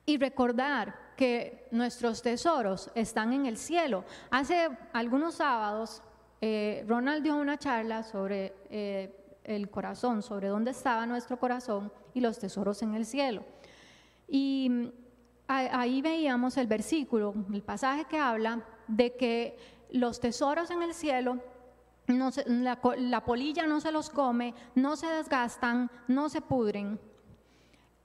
Y 0.07 0.19
recordar 0.19 1.11
que 1.17 1.67
nuestros 1.71 2.23
tesoros 2.23 2.91
están 2.95 3.33
en 3.33 3.47
el 3.47 3.59
cielo. 3.59 4.05
Hace 4.31 4.71
algunos 4.93 5.35
sábados, 5.35 6.03
eh, 6.41 6.85
Ronald 6.89 7.23
dio 7.23 7.37
una 7.37 7.59
charla 7.59 8.03
sobre 8.03 8.55
eh, 8.71 9.15
el 9.45 9.69
corazón, 9.69 10.23
sobre 10.23 10.49
dónde 10.49 10.71
estaba 10.71 11.05
nuestro 11.05 11.39
corazón 11.39 11.93
y 12.15 12.21
los 12.21 12.39
tesoros 12.39 12.83
en 12.83 12.95
el 12.95 13.05
cielo. 13.05 13.45
Y 14.27 14.69
mm, 14.71 14.87
ahí 15.49 16.01
veíamos 16.01 16.57
el 16.57 16.67
versículo, 16.67 17.35
el 17.53 17.63
pasaje 17.63 18.07
que 18.07 18.19
habla 18.19 18.65
de 18.87 19.15
que 19.17 19.59
los 19.91 20.21
tesoros 20.21 20.71
en 20.71 20.83
el 20.83 20.95
cielo, 20.95 21.39
la, 22.19 23.25
polilla 23.25 23.67
no 23.67 23.81
se 23.81 23.93
los 23.93 24.11
come, 24.11 24.55
no 24.75 24.97
se 24.97 25.07
desgastan, 25.07 25.91
no 26.09 26.29
se 26.29 26.41
pudren. 26.41 27.01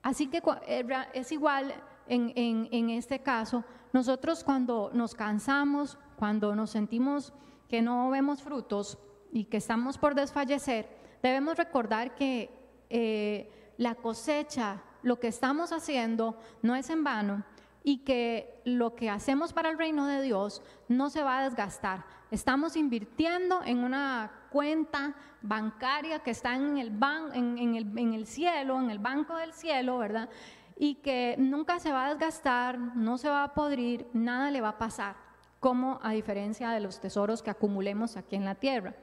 Así 0.02 0.28
que 0.28 0.42
eh, 0.68 0.86
es 1.14 1.32
igual 1.32 1.74
en, 2.08 2.34
en 2.36 2.90
este 2.90 3.20
caso, 3.20 3.64
nosotros 3.94 4.44
cuando 4.44 4.92
nos 4.94 5.16
cansamos, 5.16 5.98
cuando 6.18 6.56
nos 6.56 6.72
sentimos 6.72 7.34
que 7.68 7.82
no 7.82 8.10
vemos 8.10 8.42
frutos 8.42 8.98
y 9.32 9.46
que 9.46 9.58
estamos 9.58 9.98
por 9.98 10.16
desfallecer, 10.16 10.88
debemos 11.22 11.58
recordar 11.58 12.16
que 12.16 12.50
eh, 12.90 13.74
la 13.78 13.96
cosecha, 13.96 14.82
lo 15.02 15.20
que 15.20 15.28
estamos 15.28 15.72
haciendo, 15.72 16.38
no 16.62 16.76
es 16.76 16.90
en 16.90 17.04
vano 17.04 17.44
y 17.84 18.00
que 18.00 18.62
lo 18.66 18.96
que 18.96 19.10
hacemos 19.10 19.54
para 19.54 19.70
el 19.70 19.78
reino 19.78 20.08
de 20.08 20.22
Dios 20.22 20.62
no 20.88 21.10
se 21.10 21.24
va 21.24 21.40
a 21.40 21.44
desgastar. 21.44 22.06
Estamos 22.36 22.76
invirtiendo 22.76 23.62
en 23.64 23.78
una 23.78 24.30
cuenta 24.52 25.16
bancaria 25.42 26.20
que 26.20 26.32
está 26.32 26.54
en 26.54 26.78
el, 26.78 26.92
en, 27.34 27.76
el, 27.76 27.98
en 27.98 28.14
el 28.14 28.28
cielo, 28.28 28.78
en 28.78 28.90
el 28.90 29.00
banco 29.00 29.38
del 29.38 29.54
cielo, 29.54 30.00
¿verdad? 30.00 30.30
Y 30.76 30.96
que 30.96 31.38
nunca 31.40 31.80
se 31.80 31.94
va 31.94 32.08
a 32.08 32.10
desgastar, 32.10 32.78
no 32.78 33.18
se 33.18 33.30
va 33.30 33.46
a 33.46 33.54
podrir, 33.54 34.06
nada 34.12 34.52
le 34.52 34.60
va 34.60 34.68
a 34.68 34.78
pasar, 34.78 35.16
como 35.62 35.98
a 36.04 36.12
diferencia 36.12 36.72
de 36.72 36.82
los 36.82 37.00
tesoros 37.00 37.42
que 37.42 37.52
acumulemos 37.52 38.18
aquí 38.18 38.36
en 38.36 38.44
la 38.44 38.56
tierra. 38.56 38.94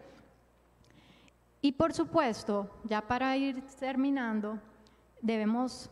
Y 1.62 1.73
por 1.73 1.95
supuesto, 1.95 2.83
ya 2.85 3.01
para 3.01 3.35
ir 3.35 3.62
terminando, 3.81 4.59
debemos 5.23 5.88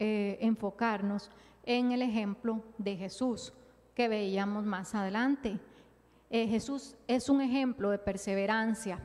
eh, 0.00 0.38
enfocarnos 0.40 1.30
en 1.62 1.92
el 1.92 2.02
ejemplo 2.02 2.64
de 2.78 2.96
Jesús 2.96 3.52
que 3.94 4.08
veíamos 4.08 4.64
más 4.64 4.92
adelante. 4.96 5.60
Eh, 6.30 6.46
Jesús 6.46 6.96
es 7.08 7.28
un 7.28 7.40
ejemplo 7.40 7.90
de 7.90 7.98
perseverancia. 7.98 9.00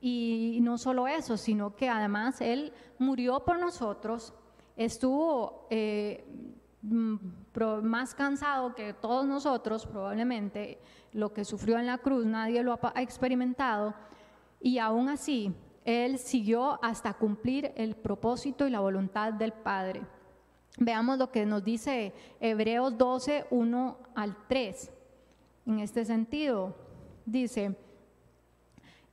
Y 0.00 0.58
no 0.62 0.78
solo 0.78 1.08
eso, 1.08 1.36
sino 1.36 1.74
que 1.74 1.88
además 1.88 2.40
Él 2.40 2.72
murió 2.98 3.40
por 3.44 3.58
nosotros, 3.58 4.34
estuvo 4.76 5.66
eh, 5.70 6.24
mm, 6.82 7.16
más 7.82 8.14
cansado 8.14 8.74
que 8.74 8.94
todos 8.94 9.26
nosotros, 9.26 9.86
probablemente 9.86 10.78
lo 11.12 11.32
que 11.32 11.44
sufrió 11.44 11.78
en 11.78 11.86
la 11.86 11.98
cruz, 11.98 12.24
nadie 12.24 12.62
lo 12.62 12.78
ha 12.82 13.02
experimentado, 13.02 13.94
y 14.60 14.78
aún 14.78 15.08
así 15.08 15.52
Él 15.84 16.18
siguió 16.18 16.82
hasta 16.82 17.14
cumplir 17.14 17.72
el 17.74 17.94
propósito 17.94 18.66
y 18.66 18.70
la 18.70 18.80
voluntad 18.80 19.32
del 19.32 19.52
Padre. 19.52 20.02
Veamos 20.78 21.18
lo 21.18 21.30
que 21.30 21.44
nos 21.44 21.64
dice 21.64 22.14
Hebreos 22.38 22.96
12, 22.96 23.46
1 23.50 23.98
al 24.14 24.36
3. 24.46 24.92
En 25.66 25.78
este 25.78 26.04
sentido, 26.04 26.74
dice, 27.26 27.76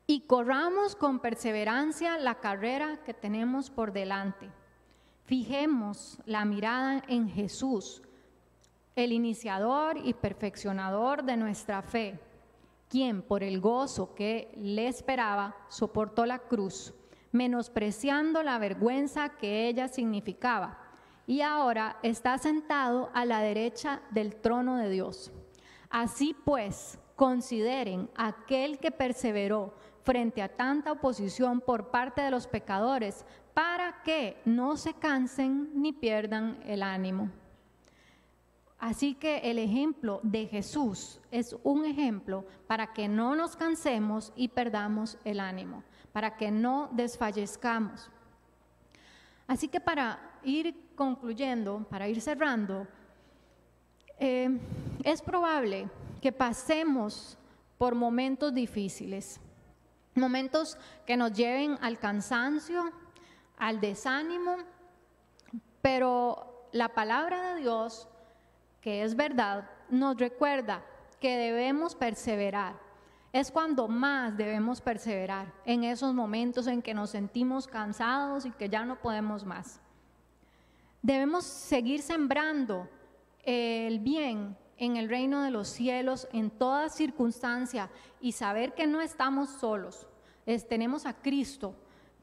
y 0.06 0.22
corramos 0.22 0.96
con 0.96 1.20
perseverancia 1.20 2.18
la 2.18 2.36
carrera 2.36 3.04
que 3.04 3.14
tenemos 3.14 3.70
por 3.70 3.92
delante. 3.92 4.50
Fijemos 5.26 6.20
la 6.26 6.46
mirada 6.46 7.04
en 7.08 7.30
Jesús, 7.30 8.02
el 8.96 9.12
iniciador 9.12 9.98
y 9.98 10.14
perfeccionador 10.14 11.24
de 11.24 11.38
nuestra 11.38 11.82
fe 11.82 12.20
quien 12.90 13.22
por 13.22 13.44
el 13.44 13.60
gozo 13.60 14.14
que 14.16 14.52
le 14.56 14.88
esperaba 14.88 15.56
soportó 15.68 16.26
la 16.26 16.40
cruz, 16.40 16.94
menospreciando 17.32 18.44
la 18.44 18.58
vergüenza 18.60 19.30
que 19.30 19.68
ella 19.68 19.88
significaba, 19.88 20.80
y 21.26 21.42
ahora 21.42 21.98
está 22.04 22.38
sentado 22.38 23.10
a 23.14 23.26
la 23.26 23.42
derecha 23.42 24.02
del 24.12 24.36
trono 24.36 24.78
de 24.78 24.90
Dios. 24.90 25.32
Así 25.90 26.36
pues, 26.46 27.00
consideren 27.16 28.10
aquel 28.16 28.80
que 28.80 28.92
perseveró 28.92 29.74
frente 30.04 30.42
a 30.42 30.48
tanta 30.48 30.94
oposición 30.94 31.60
por 31.60 31.92
parte 31.92 32.22
de 32.22 32.32
los 32.32 32.48
pecadores, 32.48 33.26
para 33.54 34.04
que 34.04 34.40
no 34.46 34.78
se 34.78 34.94
cansen 34.94 35.72
ni 35.74 35.92
pierdan 35.92 36.60
el 36.66 36.84
ánimo. 36.84 37.30
Así 38.80 39.16
que 39.16 39.40
el 39.40 39.58
ejemplo 39.58 40.20
de 40.22 40.46
Jesús 40.46 41.20
es 41.32 41.56
un 41.64 41.84
ejemplo 41.86 42.46
para 42.68 42.94
que 42.94 43.08
no 43.08 43.36
nos 43.36 43.56
cansemos 43.56 44.32
y 44.36 44.50
perdamos 44.50 45.18
el 45.24 45.40
ánimo, 45.40 45.84
para 46.14 46.38
que 46.38 46.52
no 46.52 46.90
desfallezcamos. 46.94 48.12
Así 49.48 49.68
que 49.68 49.80
para 49.80 50.40
ir 50.44 50.76
concluyendo, 50.96 51.88
para 51.90 52.08
ir 52.08 52.22
cerrando, 52.22 52.88
eh, 54.20 54.50
es 55.04 55.22
probable 55.22 55.90
que 56.22 56.32
pasemos 56.32 57.38
por 57.78 57.96
momentos 57.96 58.54
difíciles, 58.54 59.40
momentos 60.16 60.78
que 61.06 61.18
nos 61.18 61.34
lleven 61.34 61.78
al 61.82 62.00
cansancio, 62.00 62.92
al 63.58 63.80
desánimo, 63.80 64.58
pero 65.82 66.68
la 66.72 66.90
palabra 66.90 67.54
de 67.54 67.62
Dios 67.62 68.08
que 68.88 69.04
es 69.04 69.18
verdad, 69.18 69.70
nos 69.90 70.18
recuerda 70.18 70.82
que 71.20 71.36
debemos 71.36 71.94
perseverar. 71.94 72.76
Es 73.34 73.52
cuando 73.52 73.90
más 73.90 74.38
debemos 74.38 74.80
perseverar, 74.80 75.52
en 75.66 75.84
esos 75.84 76.14
momentos 76.14 76.68
en 76.68 76.82
que 76.82 76.94
nos 76.94 77.10
sentimos 77.10 77.68
cansados 77.68 78.46
y 78.46 78.52
que 78.52 78.70
ya 78.70 78.86
no 78.86 78.96
podemos 78.96 79.44
más. 79.44 79.82
Debemos 81.02 81.44
seguir 81.44 82.02
sembrando 82.02 82.88
el 83.48 84.00
bien 84.00 84.58
en 84.78 84.98
el 84.98 85.10
reino 85.10 85.42
de 85.42 85.52
los 85.52 85.70
cielos 85.70 86.28
en 86.34 86.52
toda 86.52 86.90
circunstancia 86.90 87.90
y 88.20 88.34
saber 88.34 88.74
que 88.74 88.86
no 88.86 89.02
estamos 89.02 89.50
solos. 89.50 90.06
tenemos 90.68 91.06
a 91.06 91.14
Cristo, 91.14 91.74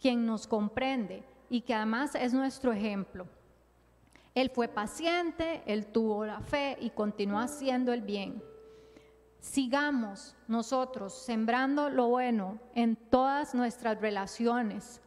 quien 0.00 0.26
nos 0.26 0.46
comprende 0.46 1.24
y 1.48 1.62
que 1.62 1.74
además 1.74 2.14
es 2.14 2.34
nuestro 2.34 2.72
ejemplo. 2.72 3.26
Él 4.34 4.50
fue 4.50 4.68
paciente, 4.68 5.62
él 5.66 5.86
tuvo 5.86 6.26
la 6.26 6.40
fe 6.40 6.76
y 6.80 6.90
continuó 6.90 7.38
haciendo 7.38 7.92
el 7.92 8.02
bien. 8.02 8.42
Sigamos 9.40 10.36
nosotros 10.46 11.14
sembrando 11.14 11.88
lo 11.88 12.08
bueno 12.08 12.58
en 12.74 12.96
todas 12.96 13.54
nuestras 13.54 14.00
relaciones, 14.00 15.00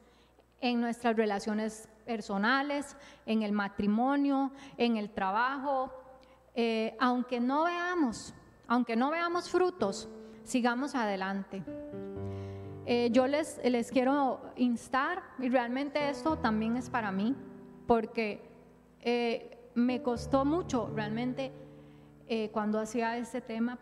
en 0.62 0.82
nuestras 0.82 1.16
relaciones 1.16 1.90
personales, 2.06 2.96
en 3.26 3.44
el 3.44 3.52
matrimonio, 3.52 4.52
en 4.78 4.98
el 4.98 5.10
trabajo, 5.10 5.92
eh, 6.60 6.98
aunque 7.00 7.39
no 7.39 7.65
veamos, 7.65 8.34
aunque 8.67 8.96
no 8.96 9.12
veamos 9.12 9.48
frutos, 9.48 10.10
sigamos 10.43 10.96
adelante. 10.96 11.63
Eh, 12.88 13.10
yo 13.12 13.28
les, 13.28 13.62
les 13.63 13.91
quiero 13.91 14.41
instar, 14.56 15.22
y 15.38 15.50
realmente 15.50 16.10
esto 16.10 16.38
también 16.38 16.76
es 16.76 16.89
para 16.89 17.12
mí, 17.12 17.36
porque 17.86 18.41
eh, 19.02 19.70
me 19.76 20.02
costó 20.02 20.46
mucho 20.46 20.91
realmente 20.96 21.52
cuando 22.52 22.80
hacía 22.80 23.17
este 23.17 23.39
tema, 23.39 23.78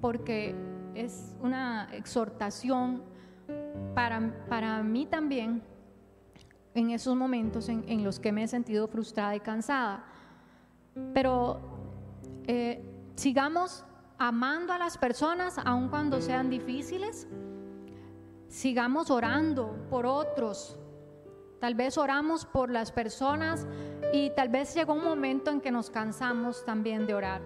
porque 0.00 0.54
es 0.94 1.34
una 1.40 1.88
exhortación 1.92 3.02
para, 3.94 4.44
para 4.48 4.82
mí 4.82 5.06
también 5.06 5.62
en 6.74 6.90
esos 6.90 7.16
momentos 7.16 7.68
en, 7.68 8.04
los 8.04 8.20
que 8.20 8.30
me 8.32 8.42
he 8.42 8.48
sentido 8.48 8.88
frustrada 8.88 9.34
y 9.34 9.40
cansada. 9.40 10.04
Pero 11.14 11.77
eh, 12.48 12.82
sigamos 13.14 13.84
amando 14.18 14.72
a 14.72 14.78
las 14.78 14.98
personas 14.98 15.58
aun 15.64 15.88
cuando 15.88 16.20
sean 16.20 16.50
difíciles. 16.50 17.28
Sigamos 18.48 19.10
orando 19.10 19.86
por 19.88 20.06
otros, 20.06 20.76
Tal 21.60 21.74
vez 21.74 21.98
oramos 21.98 22.44
por 22.44 22.70
las 22.70 22.92
personas 22.92 23.66
y 24.12 24.30
tal 24.30 24.48
vez 24.48 24.74
llegó 24.74 24.94
un 24.94 25.02
momento 25.02 25.50
en 25.50 25.60
que 25.60 25.72
nos 25.72 25.90
cansamos 25.90 26.64
también 26.64 27.06
de 27.06 27.14
orar. 27.14 27.42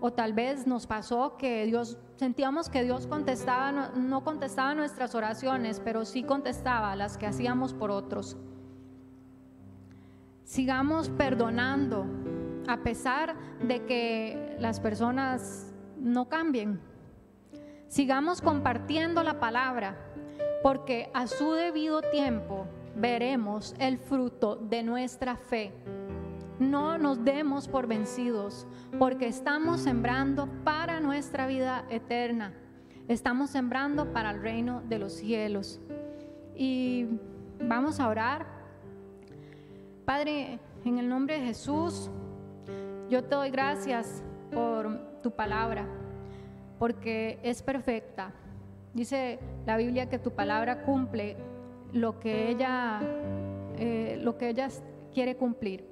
O 0.00 0.12
tal 0.12 0.32
vez 0.32 0.66
nos 0.66 0.86
pasó 0.86 1.36
que 1.36 1.64
Dios, 1.66 1.96
sentíamos 2.16 2.68
que 2.68 2.82
Dios 2.82 3.06
contestaba, 3.06 3.90
no 3.94 4.24
contestaba 4.24 4.74
nuestras 4.74 5.14
oraciones, 5.14 5.80
pero 5.84 6.04
sí 6.04 6.24
contestaba 6.24 6.96
las 6.96 7.16
que 7.16 7.26
hacíamos 7.26 7.72
por 7.72 7.92
otros. 7.92 8.36
Sigamos 10.42 11.08
perdonando 11.08 12.04
a 12.68 12.76
pesar 12.82 13.34
de 13.66 13.84
que 13.86 14.56
las 14.60 14.78
personas 14.78 15.72
no 15.98 16.28
cambien. 16.28 16.78
Sigamos 17.88 18.42
compartiendo 18.42 19.22
la 19.22 19.40
palabra, 19.40 19.96
porque 20.62 21.10
a 21.14 21.26
su 21.26 21.52
debido 21.52 22.02
tiempo 22.02 22.66
veremos 22.94 23.74
el 23.78 23.96
fruto 23.98 24.56
de 24.56 24.82
nuestra 24.82 25.36
fe. 25.36 25.72
No 26.58 26.98
nos 26.98 27.24
demos 27.24 27.68
por 27.68 27.86
vencidos, 27.86 28.66
porque 28.98 29.28
estamos 29.28 29.80
sembrando 29.80 30.48
para 30.62 31.00
nuestra 31.00 31.46
vida 31.46 31.86
eterna. 31.88 32.52
Estamos 33.08 33.48
sembrando 33.48 34.12
para 34.12 34.32
el 34.32 34.42
reino 34.42 34.82
de 34.82 34.98
los 34.98 35.14
cielos. 35.14 35.80
Y 36.54 37.06
vamos 37.62 37.98
a 38.00 38.08
orar. 38.08 38.46
Padre, 40.04 40.58
en 40.84 40.98
el 40.98 41.08
nombre 41.08 41.38
de 41.38 41.46
Jesús, 41.46 42.10
yo 43.08 43.24
te 43.24 43.34
doy 43.34 43.50
gracias 43.50 44.22
por 44.52 45.20
tu 45.22 45.30
palabra, 45.30 45.86
porque 46.78 47.38
es 47.42 47.62
perfecta. 47.62 48.32
Dice 48.94 49.38
la 49.66 49.76
Biblia 49.76 50.08
que 50.08 50.18
tu 50.18 50.32
palabra 50.32 50.82
cumple 50.82 51.36
lo 51.92 52.18
que 52.20 52.50
ella, 52.50 53.00
eh, 53.76 54.18
lo 54.22 54.36
que 54.36 54.50
ella 54.50 54.68
quiere 55.12 55.36
cumplir. 55.36 55.84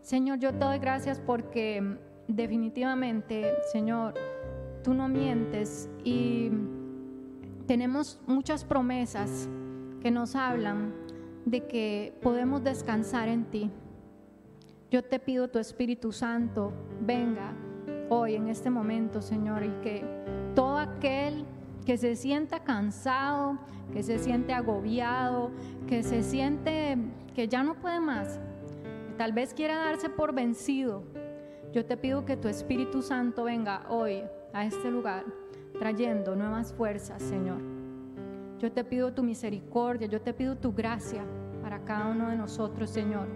Señor, 0.00 0.38
yo 0.38 0.52
te 0.52 0.64
doy 0.64 0.78
gracias 0.78 1.18
porque 1.18 1.82
definitivamente, 2.28 3.54
Señor, 3.72 4.14
tú 4.82 4.94
no 4.94 5.08
mientes 5.08 5.88
y 6.04 6.50
tenemos 7.66 8.20
muchas 8.26 8.64
promesas 8.64 9.48
que 10.02 10.10
nos 10.10 10.36
hablan 10.36 10.92
de 11.46 11.66
que 11.66 12.14
podemos 12.22 12.62
descansar 12.62 13.28
en 13.28 13.44
ti. 13.44 13.70
Yo 14.90 15.02
te 15.02 15.18
pido 15.18 15.48
tu 15.48 15.58
Espíritu 15.58 16.12
Santo 16.12 16.72
venga 17.00 17.52
hoy 18.08 18.34
en 18.34 18.48
este 18.48 18.70
momento, 18.70 19.22
Señor, 19.22 19.64
y 19.64 19.70
que 19.82 20.04
todo 20.54 20.78
aquel 20.78 21.44
que 21.84 21.96
se 21.96 22.16
sienta 22.16 22.60
cansado, 22.60 23.58
que 23.92 24.02
se 24.02 24.18
siente 24.18 24.52
agobiado, 24.52 25.50
que 25.86 26.02
se 26.02 26.22
siente 26.22 26.96
que 27.34 27.48
ya 27.48 27.62
no 27.62 27.74
puede 27.74 28.00
más, 28.00 28.40
que 29.08 29.14
tal 29.14 29.32
vez 29.32 29.52
quiera 29.52 29.76
darse 29.76 30.08
por 30.08 30.34
vencido, 30.34 31.02
yo 31.72 31.84
te 31.84 31.96
pido 31.96 32.24
que 32.24 32.36
tu 32.36 32.48
Espíritu 32.48 33.02
Santo 33.02 33.44
venga 33.44 33.82
hoy 33.88 34.22
a 34.52 34.64
este 34.64 34.90
lugar 34.90 35.24
trayendo 35.78 36.36
nuevas 36.36 36.72
fuerzas, 36.72 37.20
Señor. 37.20 37.58
Yo 38.60 38.70
te 38.70 38.84
pido 38.84 39.12
tu 39.12 39.22
misericordia, 39.22 40.06
yo 40.06 40.20
te 40.20 40.32
pido 40.32 40.56
tu 40.56 40.72
gracia 40.72 41.24
para 41.62 41.84
cada 41.84 42.06
uno 42.06 42.28
de 42.28 42.36
nosotros, 42.36 42.90
Señor, 42.90 43.26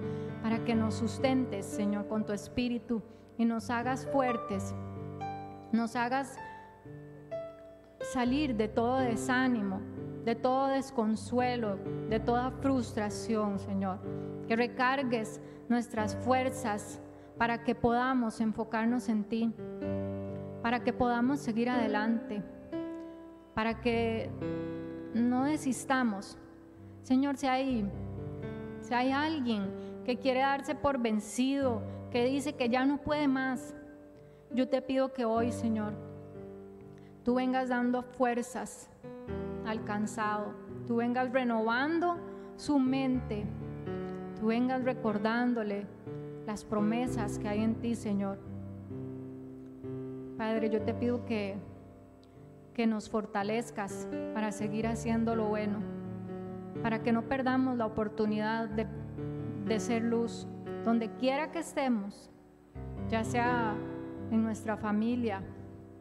para 0.43 0.65
que 0.65 0.75
nos 0.75 0.95
sustentes, 0.95 1.67
Señor, 1.67 2.07
con 2.09 2.25
tu 2.25 2.33
Espíritu 2.33 3.03
y 3.37 3.45
nos 3.45 3.71
hagas 3.71 4.07
fuertes, 4.07 4.75
nos 5.73 5.97
hagas 5.97 6.37
salir 8.01 8.57
de 8.57 8.69
todo 8.69 8.99
desánimo, 8.99 9.81
de 10.25 10.35
todo 10.35 10.69
desconsuelo, 10.69 11.79
de 12.09 12.21
toda 12.21 12.51
frustración, 12.51 13.59
Señor. 13.59 13.99
Que 14.47 14.57
recargues 14.57 15.41
nuestras 15.69 16.17
fuerzas 16.17 17.01
para 17.37 17.63
que 17.63 17.75
podamos 17.75 18.41
enfocarnos 18.41 19.09
en 19.09 19.25
ti, 19.25 19.55
para 20.63 20.83
que 20.83 20.93
podamos 20.93 21.41
seguir 21.41 21.71
adelante, 21.71 22.43
para 23.55 23.81
que 23.81 24.31
no 25.15 25.45
desistamos. 25.45 26.39
Señor, 27.03 27.37
si 27.37 27.47
hay, 27.47 27.91
si 28.81 28.95
hay 28.95 29.13
alguien 29.13 29.88
que 30.09 30.17
quiere 30.17 30.41
darse 30.41 30.75
por 30.75 30.99
vencido, 30.99 31.83
que 32.11 32.25
dice 32.25 32.55
que 32.55 32.71
ya 32.71 32.87
no 32.87 32.97
puede 32.97 33.29
más, 33.29 33.75
yo 34.55 34.67
te 34.67 34.81
pido 34.81 35.13
que 35.13 35.27
hoy, 35.27 35.53
Señor, 35.53 35.93
tú 37.25 37.35
vengas 37.35 37.69
dando 37.69 38.03
fuerzas 38.03 38.89
al 39.67 39.85
cansado, 39.85 40.55
tú 40.87 40.97
vengas 40.97 41.31
renovando 41.31 42.17
su 42.57 42.79
mente, 42.79 43.45
tú 44.41 44.47
vengas 44.47 44.83
recordándole 44.83 45.87
las 46.47 46.65
promesas 46.65 47.39
que 47.39 47.47
hay 47.47 47.63
en 47.63 47.75
ti, 47.75 47.95
Señor. 47.95 48.39
Padre, 50.39 50.71
yo 50.71 50.81
te 50.81 50.95
pido 50.95 51.27
que, 51.27 51.59
que 52.73 52.87
nos 52.87 53.11
fortalezcas 53.11 54.09
para 54.33 54.53
seguir 54.53 54.87
haciendo 54.87 55.37
lo 55.37 55.49
bueno, 55.49 55.81
para 56.83 57.03
que 57.03 57.13
no 57.13 57.29
perdamos 57.29 57.77
la 57.77 57.85
oportunidad 57.85 58.71
de, 58.71 58.87
de 59.69 59.81
ser 59.81 60.03
luz 60.03 60.47
donde 60.85 61.11
quiera 61.17 61.53
que 61.53 61.59
estemos, 61.59 62.31
ya 63.11 63.23
sea 63.23 63.75
en 64.31 64.43
nuestra 64.43 64.79
familia, 64.79 65.43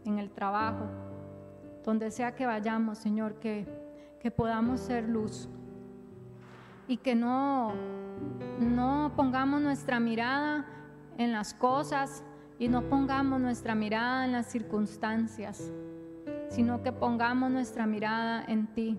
en 0.05 0.17
el 0.19 0.31
trabajo, 0.31 0.85
donde 1.83 2.09
sea 2.11 2.35
que 2.35 2.45
vayamos, 2.45 2.97
Señor, 2.97 3.35
que, 3.39 3.67
que 4.21 4.31
podamos 4.31 4.79
ser 4.79 5.09
luz 5.09 5.49
y 6.87 6.97
que 6.97 7.15
no, 7.15 7.73
no 8.59 9.11
pongamos 9.17 9.61
nuestra 9.61 9.99
mirada 9.99 10.65
en 11.17 11.33
las 11.33 11.53
cosas 11.53 12.23
y 12.59 12.69
no 12.69 12.83
pongamos 12.83 13.41
nuestra 13.41 13.75
mirada 13.75 14.23
en 14.23 14.31
las 14.31 14.45
circunstancias, 14.47 15.71
sino 16.49 16.81
que 16.81 16.93
pongamos 16.93 17.51
nuestra 17.51 17.85
mirada 17.85 18.45
en 18.47 18.67
ti. 18.67 18.97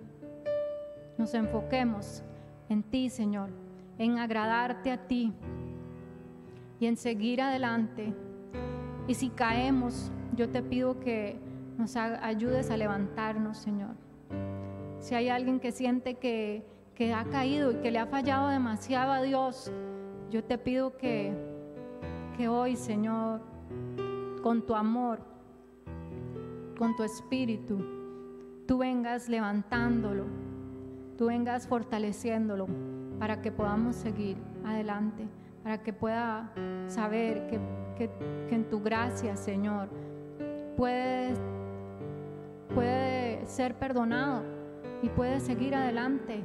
Nos 1.16 1.33
enfoquemos 1.33 2.22
en 2.68 2.83
ti, 2.83 3.09
Señor, 3.09 3.67
en 3.98 4.18
agradarte 4.18 4.92
a 4.92 5.06
ti 5.06 5.32
y 6.80 6.87
en 6.87 6.96
seguir 6.96 7.42
adelante. 7.42 8.14
Y 9.06 9.14
si 9.14 9.30
caemos, 9.30 10.12
yo 10.34 10.48
te 10.48 10.62
pido 10.62 11.00
que 11.00 11.38
nos 11.76 11.96
ayudes 11.96 12.70
a 12.70 12.76
levantarnos, 12.76 13.58
Señor. 13.58 13.94
Si 15.00 15.14
hay 15.14 15.28
alguien 15.28 15.61
que 15.61 15.72
siente 15.72 16.14
que, 16.14 16.64
que 16.94 17.12
ha 17.12 17.24
caído 17.24 17.72
y 17.72 17.76
que 17.76 17.90
le 17.90 17.98
ha 17.98 18.06
fallado 18.06 18.48
demasiado 18.48 19.12
a 19.12 19.22
Dios, 19.22 19.72
yo 20.30 20.44
te 20.44 20.58
pido 20.58 20.96
que, 20.96 21.32
que 22.37 22.48
hoy, 22.48 22.76
Señor, 22.76 23.40
con 24.42 24.66
tu 24.66 24.74
amor, 24.74 25.20
con 26.78 26.94
tu 26.96 27.02
espíritu, 27.02 27.84
tú 28.66 28.78
vengas 28.78 29.28
levantándolo, 29.28 30.24
tú 31.16 31.26
vengas 31.26 31.66
fortaleciéndolo 31.66 32.66
para 33.18 33.40
que 33.40 33.52
podamos 33.52 33.96
seguir 33.96 34.37
adelante, 34.64 35.26
para 35.62 35.83
que 35.83 35.92
pueda 35.92 36.52
saber 36.87 37.46
que, 37.48 38.11
en 38.50 38.68
tu 38.68 38.81
gracia, 38.81 39.37
Señor, 39.37 39.88
puedes 40.76 41.38
puede 42.74 43.44
ser 43.46 43.74
perdonado 43.74 44.44
y 45.02 45.09
puede 45.09 45.40
seguir 45.40 45.74
adelante. 45.74 46.44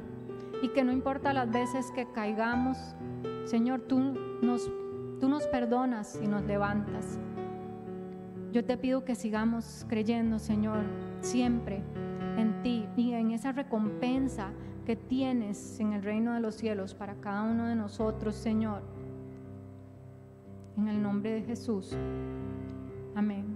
Y 0.62 0.68
que 0.68 0.82
no 0.82 0.92
importa 0.92 1.32
las 1.32 1.50
veces 1.50 1.90
que 1.94 2.10
caigamos, 2.12 2.78
Señor, 3.44 3.82
tú 3.82 4.00
nos, 4.42 4.70
tú 5.20 5.28
nos 5.28 5.46
perdonas 5.48 6.18
y 6.22 6.26
nos 6.26 6.42
levantas. 6.44 7.18
Yo 8.52 8.64
te 8.64 8.76
pido 8.76 9.04
que 9.04 9.14
sigamos 9.14 9.84
creyendo, 9.88 10.38
Señor, 10.38 10.84
siempre 11.20 11.82
en 12.36 12.62
ti 12.62 12.88
y 12.96 13.12
en 13.12 13.32
esa 13.32 13.52
recompensa 13.52 14.50
que 14.84 14.96
tienes 14.96 15.80
en 15.80 15.92
el 15.92 16.02
reino 16.02 16.34
de 16.34 16.40
los 16.40 16.54
cielos 16.54 16.94
para 16.94 17.14
cada 17.14 17.42
uno 17.42 17.66
de 17.66 17.74
nosotros, 17.74 18.34
Señor. 18.34 18.82
En 20.76 20.88
el 20.88 21.02
nombre 21.02 21.32
de 21.32 21.42
Jesús. 21.42 21.96
Amén. 23.14 23.53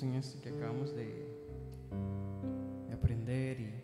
Que 0.00 0.06
en 0.06 0.14
esto 0.14 0.40
que 0.40 0.48
acabamos 0.48 0.94
de, 0.94 1.26
de 2.88 2.94
aprender 2.94 3.60
y 3.60 3.80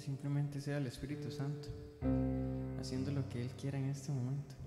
simplemente 0.00 0.60
sea 0.60 0.78
el 0.78 0.86
Espíritu 0.86 1.30
Santo 1.30 1.68
haciendo 2.78 3.10
lo 3.12 3.26
que 3.28 3.40
Él 3.40 3.50
quiera 3.58 3.78
en 3.78 3.86
este 3.86 4.12
momento. 4.12 4.63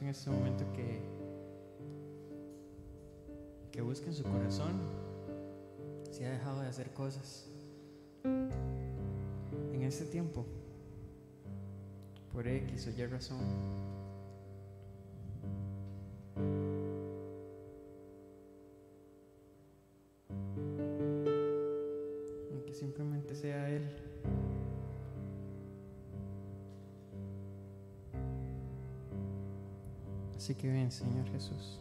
En 0.00 0.08
este 0.08 0.30
momento 0.30 0.64
que 0.72 1.20
que 3.70 3.82
busque 3.82 4.06
en 4.06 4.14
su 4.14 4.24
corazón 4.24 4.72
si 6.10 6.24
ha 6.24 6.30
dejado 6.30 6.60
de 6.60 6.68
hacer 6.68 6.90
cosas 6.92 7.48
en 8.24 9.82
este 9.82 10.04
tiempo 10.06 10.44
por 12.32 12.46
X 12.46 12.88
o 12.88 12.90
Y 12.90 13.06
razón. 13.06 13.99
Que 30.60 30.68
ven, 30.68 30.90
Señor 30.90 31.26
Jesús. 31.32 31.78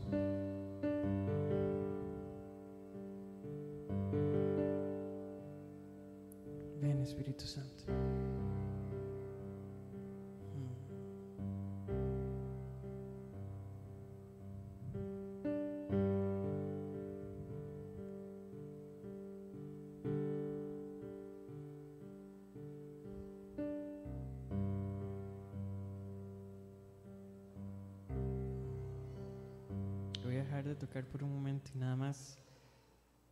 Por 31.05 31.23
un 31.23 31.33
momento 31.33 31.71
y 31.73 31.77
nada 31.77 31.95
más 31.95 32.37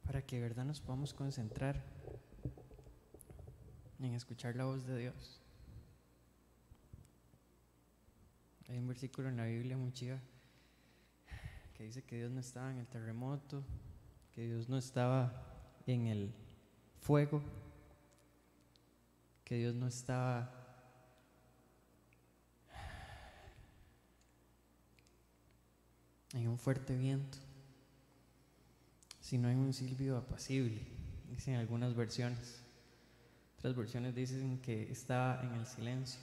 para 0.06 0.22
que 0.22 0.38
de 0.38 0.42
verdad 0.42 0.66
nos 0.66 0.80
podamos 0.80 1.14
concentrar 1.14 1.84
en 4.00 4.14
escuchar 4.14 4.56
la 4.56 4.66
voz 4.66 4.86
de 4.86 4.98
Dios. 4.98 5.42
Hay 8.70 8.78
un 8.78 8.88
versículo 8.88 9.30
en 9.30 9.38
la 9.38 9.46
Biblia 9.46 9.78
muy 9.78 9.92
que 9.92 11.84
dice 11.84 12.04
que 12.04 12.18
Dios 12.18 12.32
no 12.32 12.40
estaba 12.40 12.72
en 12.72 12.80
el 12.80 12.88
terremoto, 12.88 13.64
que 14.34 14.46
Dios 14.46 14.68
no 14.68 14.78
estaba 14.78 15.44
en 15.86 16.08
el 16.08 16.34
fuego, 17.00 17.42
que 19.46 19.56
Dios 19.56 19.76
no 19.76 19.88
estaba 19.88 20.52
en 26.34 26.48
un 26.48 26.58
fuerte 26.58 26.96
viento, 26.98 27.38
sino 29.28 29.50
en 29.50 29.58
un 29.58 29.74
silbido 29.74 30.16
apacible, 30.16 30.88
dicen 31.30 31.56
algunas 31.56 31.94
versiones. 31.94 32.64
Otras 33.58 33.76
versiones 33.76 34.16
dicen 34.16 34.62
que 34.62 34.90
estaba 34.90 35.44
en 35.44 35.54
el 35.56 35.66
silencio. 35.66 36.22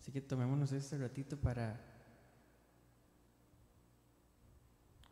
Así 0.00 0.12
que 0.12 0.22
tomémonos 0.22 0.72
este 0.72 0.96
ratito 0.96 1.36
para 1.36 1.78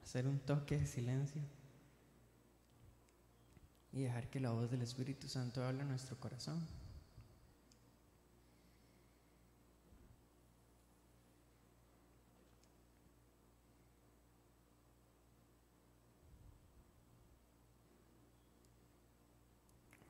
hacer 0.02 0.26
un 0.26 0.38
toque 0.38 0.78
de 0.78 0.86
silencio 0.86 1.42
y 3.92 4.04
dejar 4.04 4.30
que 4.30 4.40
la 4.40 4.52
voz 4.52 4.70
del 4.70 4.80
Espíritu 4.80 5.28
Santo 5.28 5.62
hable 5.62 5.82
en 5.82 5.88
nuestro 5.88 6.18
corazón. 6.18 6.66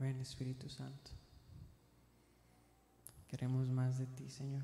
Ven 0.04 0.13
Espíritu 0.24 0.68
Santo. 0.68 1.10
Queremos 3.28 3.68
más 3.68 3.98
de 3.98 4.06
ti, 4.06 4.28
Señor. 4.30 4.62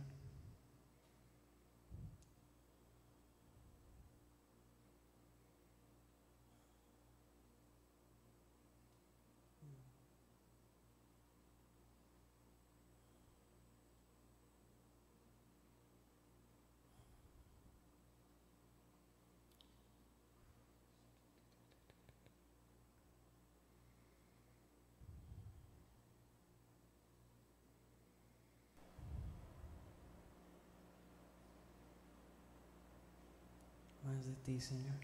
Más 34.02 34.24
de 34.24 34.29
ti, 34.44 34.60
Señor. 34.60 35.00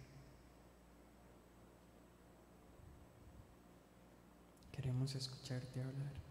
Queremos 4.73 5.15
escucharte 5.15 5.81
hablar. 5.81 6.26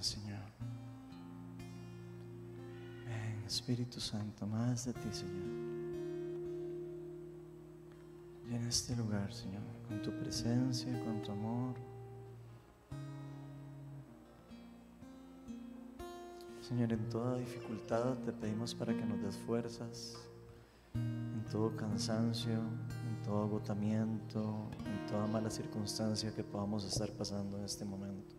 Señor. 0.00 0.38
Espíritu 3.48 3.98
Santo, 3.98 4.46
más 4.46 4.84
de 4.84 4.92
ti, 4.92 5.08
Señor. 5.10 5.46
Llena 8.46 8.68
este 8.68 8.94
lugar, 8.94 9.32
Señor, 9.32 9.62
con 9.88 10.02
tu 10.02 10.10
presencia, 10.10 10.92
con 11.02 11.22
tu 11.22 11.32
amor. 11.32 11.74
Señor, 16.60 16.92
en 16.92 17.08
toda 17.08 17.38
dificultad 17.38 18.18
te 18.18 18.32
pedimos 18.32 18.74
para 18.74 18.94
que 18.94 19.04
nos 19.06 19.22
des 19.22 19.38
fuerzas, 19.38 20.18
en 20.94 21.42
todo 21.50 21.74
cansancio, 21.74 22.52
en 22.52 23.22
todo 23.24 23.44
agotamiento, 23.44 24.68
en 24.84 25.06
toda 25.06 25.26
mala 25.26 25.48
circunstancia 25.48 26.34
que 26.34 26.44
podamos 26.44 26.84
estar 26.84 27.10
pasando 27.12 27.56
en 27.56 27.64
este 27.64 27.86
momento. 27.86 28.37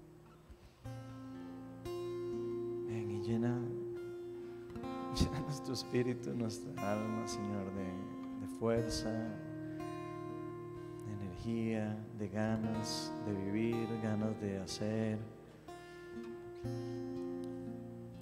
Llena, 3.29 3.61
llena 5.15 5.39
nuestro 5.41 5.73
espíritu, 5.73 6.33
nuestra 6.33 6.71
alma, 6.91 7.27
Señor, 7.27 7.65
de, 7.75 8.47
fuerza, 8.59 9.09
de 11.05 11.13
energía, 11.13 11.95
de 12.17 12.27
ganas 12.27 13.13
de 13.25 13.33
vivir, 13.33 13.87
ganas 14.01 14.39
de 14.41 14.59
hacer. 14.59 15.19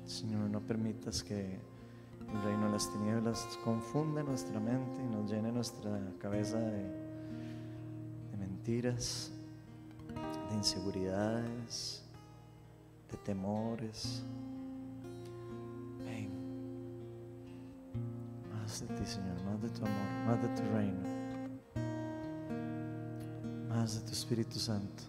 Señor, 0.05 0.49
no 0.49 0.59
permitas 0.61 1.23
que 1.23 1.57
el 2.19 2.43
reino 2.43 2.65
de 2.65 2.73
las 2.73 2.91
tinieblas 2.91 3.47
confunde 3.63 4.23
nuestra 4.23 4.59
mente 4.59 5.01
y 5.01 5.07
nos 5.07 5.31
llene 5.31 5.51
nuestra 5.51 5.99
cabeza 6.19 6.59
de 6.59 6.85
mentiras, 8.37 9.31
de 10.49 10.55
inseguridades, 10.55 12.03
de 13.09 13.17
temores. 13.17 14.23
Más 18.77 18.87
de 18.87 18.95
ti, 18.95 19.05
Señor, 19.05 19.43
más 19.43 19.61
de 19.61 19.69
tu 19.69 19.85
amor, 19.85 20.27
más 20.27 20.41
de 20.41 20.47
tu 20.49 20.61
reino, 20.71 20.99
más 23.69 23.95
de 23.95 24.01
tu 24.05 24.11
Espíritu 24.11 24.59
Santo. 24.59 25.03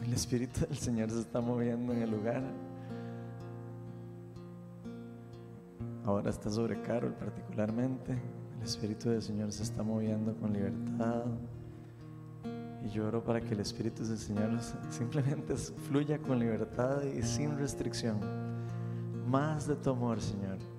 El 0.00 0.12
Espíritu 0.12 0.60
del 0.60 0.76
Señor 0.76 1.10
se 1.10 1.20
está 1.20 1.40
moviendo 1.40 1.92
en 1.92 2.02
el 2.02 2.10
lugar. 2.10 2.42
Ahora 6.04 6.30
está 6.30 6.50
sobre 6.50 6.80
Carol 6.82 7.14
particularmente. 7.14 8.12
El 8.56 8.62
Espíritu 8.62 9.10
del 9.10 9.22
Señor 9.22 9.50
se 9.50 9.64
está 9.64 9.82
moviendo 9.82 10.36
con 10.36 10.52
libertad. 10.52 11.24
Y 12.84 12.90
yo 12.90 13.08
oro 13.08 13.24
para 13.24 13.40
que 13.40 13.54
el 13.54 13.60
Espíritu 13.60 14.04
del 14.04 14.18
Señor 14.18 14.50
simplemente 14.88 15.56
fluya 15.56 16.18
con 16.18 16.38
libertad 16.38 17.02
y 17.02 17.22
sin 17.24 17.58
restricción. 17.58 18.20
Más 19.26 19.66
de 19.66 19.74
tu 19.74 19.90
amor, 19.90 20.20
Señor. 20.20 20.77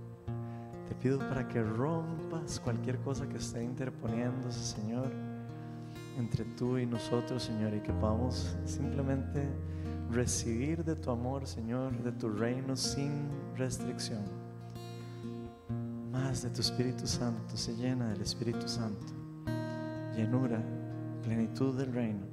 Pido 1.01 1.17
para 1.19 1.47
que 1.47 1.63
rompas 1.63 2.59
cualquier 2.59 2.97
cosa 2.99 3.27
que 3.27 3.37
esté 3.37 3.63
interponiéndose, 3.63 4.59
Señor, 4.59 5.09
entre 6.17 6.43
tú 6.43 6.77
y 6.77 6.85
nosotros, 6.85 7.43
Señor, 7.43 7.73
y 7.73 7.79
que 7.79 7.93
podamos 7.93 8.57
simplemente 8.65 9.47
recibir 10.11 10.83
de 10.83 10.95
tu 10.95 11.11
amor, 11.11 11.47
Señor, 11.47 11.97
de 12.03 12.11
tu 12.11 12.29
reino 12.29 12.75
sin 12.75 13.29
restricción. 13.55 14.23
Más 16.11 16.43
de 16.43 16.49
tu 16.49 16.59
Espíritu 16.59 17.07
Santo, 17.07 17.55
se 17.55 17.75
llena 17.77 18.09
del 18.09 18.21
Espíritu 18.21 18.67
Santo. 18.67 19.07
Llenura, 20.13 20.61
plenitud 21.23 21.77
del 21.77 21.93
reino. 21.93 22.25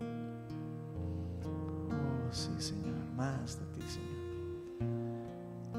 Oh, 1.44 2.32
sí, 2.32 2.50
Señor, 2.58 2.96
más 3.16 3.60
de 3.60 3.66
ti, 3.66 3.82
Señor. 3.88 4.16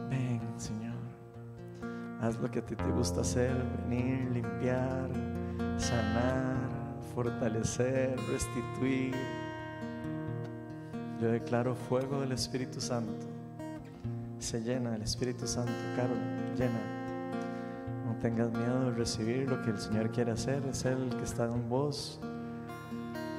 Ven, 0.10 0.42
Señor. 0.56 0.87
Haz 2.22 2.40
lo 2.40 2.50
que 2.50 2.60
a 2.60 2.66
ti 2.66 2.76
te 2.76 2.92
gusta 2.92 3.22
hacer, 3.22 3.54
venir, 3.88 4.32
limpiar, 4.32 5.08
sanar, 5.78 6.58
fortalecer, 7.14 8.16
restituir. 8.32 9.14
Yo 11.22 11.30
declaro 11.30 11.76
fuego 11.76 12.22
del 12.22 12.32
Espíritu 12.32 12.82
Santo. 12.82 13.28
Se 14.40 14.62
llena 14.62 14.92
del 14.92 15.04
Espíritu 15.04 15.48
Santo, 15.48 15.72
Carol, 15.96 16.18
llena. 16.58 16.82
No 18.08 18.16
tengas 18.20 18.52
miedo 18.52 18.86
de 18.86 18.92
recibir 18.92 19.48
lo 19.48 19.62
que 19.62 19.70
el 19.70 19.78
Señor 19.78 20.10
quiere 20.10 20.32
hacer, 20.32 20.64
es 20.66 20.86
Él 20.86 21.10
que 21.18 21.24
está 21.24 21.46
en 21.46 21.70
vos. 21.70 22.20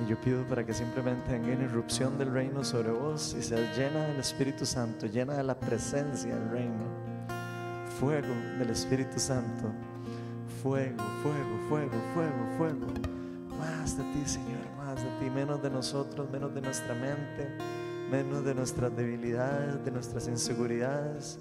Y 0.05 0.09
yo 0.09 0.21
pido 0.21 0.47
para 0.47 0.65
que 0.65 0.73
simplemente 0.73 1.33
venga 1.33 1.53
una 1.57 1.65
irrupción 1.65 2.17
del 2.17 2.33
reino 2.33 2.63
sobre 2.63 2.93
vos 2.93 3.35
y 3.37 3.43
seas 3.43 3.77
llena 3.77 4.07
del 4.07 4.21
Espíritu 4.21 4.65
Santo, 4.65 5.07
llena 5.07 5.35
de 5.35 5.43
la 5.43 5.59
presencia 5.59 6.33
del 6.33 6.51
reino. 6.51 6.98
Fuego 7.99 8.29
del 8.59 8.71
Espíritu 8.71 9.19
Santo. 9.19 9.73
Fuego, 10.63 11.03
fuego, 11.21 11.59
fuego, 11.69 11.97
fuego, 12.15 12.57
fuego. 12.57 12.87
Más 13.59 13.97
de 13.97 14.05
ti, 14.13 14.23
Señor, 14.25 14.61
más 14.77 15.03
de 15.03 15.11
ti, 15.19 15.29
menos 15.35 15.61
de 15.61 15.69
nosotros, 15.69 16.31
menos 16.31 16.55
de 16.55 16.61
nuestra 16.61 16.95
mente, 16.95 17.49
menos 18.09 18.45
de 18.45 18.55
nuestras 18.55 18.97
debilidades, 18.97 19.85
de 19.85 19.91
nuestras 19.91 20.29
inseguridades, 20.29 21.41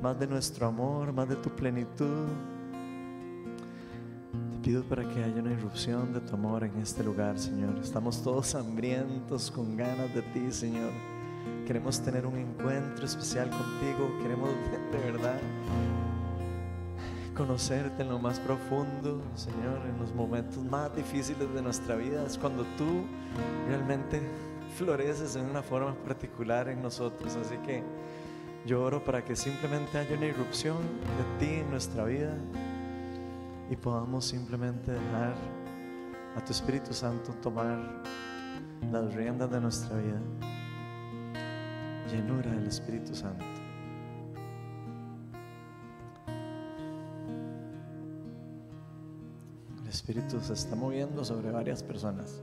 más 0.00 0.18
de 0.18 0.26
nuestro 0.26 0.68
amor, 0.68 1.12
más 1.12 1.28
de 1.28 1.36
tu 1.36 1.50
plenitud. 1.50 2.28
Te 4.52 4.58
pido 4.62 4.82
para 4.84 5.06
que 5.06 5.22
haya 5.22 5.38
una 5.38 5.52
irrupción 5.52 6.14
de 6.14 6.20
tu 6.20 6.34
amor 6.34 6.64
en 6.64 6.78
este 6.80 7.04
lugar, 7.04 7.38
Señor. 7.38 7.76
Estamos 7.78 8.22
todos 8.22 8.54
hambrientos 8.54 9.50
con 9.50 9.76
ganas 9.76 10.14
de 10.14 10.22
ti, 10.22 10.50
Señor. 10.50 11.19
Queremos 11.66 12.00
tener 12.00 12.26
un 12.26 12.36
encuentro 12.36 13.04
especial 13.04 13.50
contigo. 13.50 14.10
Queremos 14.22 14.50
de 14.92 15.12
verdad 15.12 15.40
conocerte 17.34 18.02
en 18.02 18.08
lo 18.08 18.18
más 18.18 18.38
profundo, 18.40 19.22
Señor, 19.34 19.80
en 19.88 19.98
los 19.98 20.14
momentos 20.14 20.62
más 20.64 20.94
difíciles 20.94 21.52
de 21.54 21.62
nuestra 21.62 21.96
vida. 21.96 22.24
Es 22.26 22.36
cuando 22.36 22.64
tú 22.76 23.04
realmente 23.68 24.20
floreces 24.76 25.36
en 25.36 25.46
una 25.46 25.62
forma 25.62 25.94
particular 25.94 26.68
en 26.68 26.82
nosotros. 26.82 27.36
Así 27.36 27.56
que 27.66 27.82
yo 28.66 28.82
oro 28.82 29.02
para 29.02 29.24
que 29.24 29.34
simplemente 29.36 29.96
haya 29.98 30.16
una 30.16 30.26
irrupción 30.26 30.76
de 30.78 31.46
ti 31.46 31.54
en 31.60 31.70
nuestra 31.70 32.04
vida 32.04 32.36
y 33.70 33.76
podamos 33.76 34.26
simplemente 34.26 34.92
dejar 34.92 35.34
a 36.36 36.44
tu 36.44 36.52
Espíritu 36.52 36.92
Santo 36.92 37.32
tomar 37.42 38.02
las 38.90 39.14
riendas 39.14 39.50
de 39.50 39.60
nuestra 39.60 39.96
vida. 39.96 40.20
Llenura 42.10 42.50
del 42.50 42.66
Espíritu 42.66 43.14
Santo. 43.14 43.44
El 49.80 49.88
Espíritu 49.88 50.40
se 50.40 50.54
está 50.54 50.74
moviendo 50.74 51.24
sobre 51.24 51.52
varias 51.52 51.84
personas. 51.84 52.42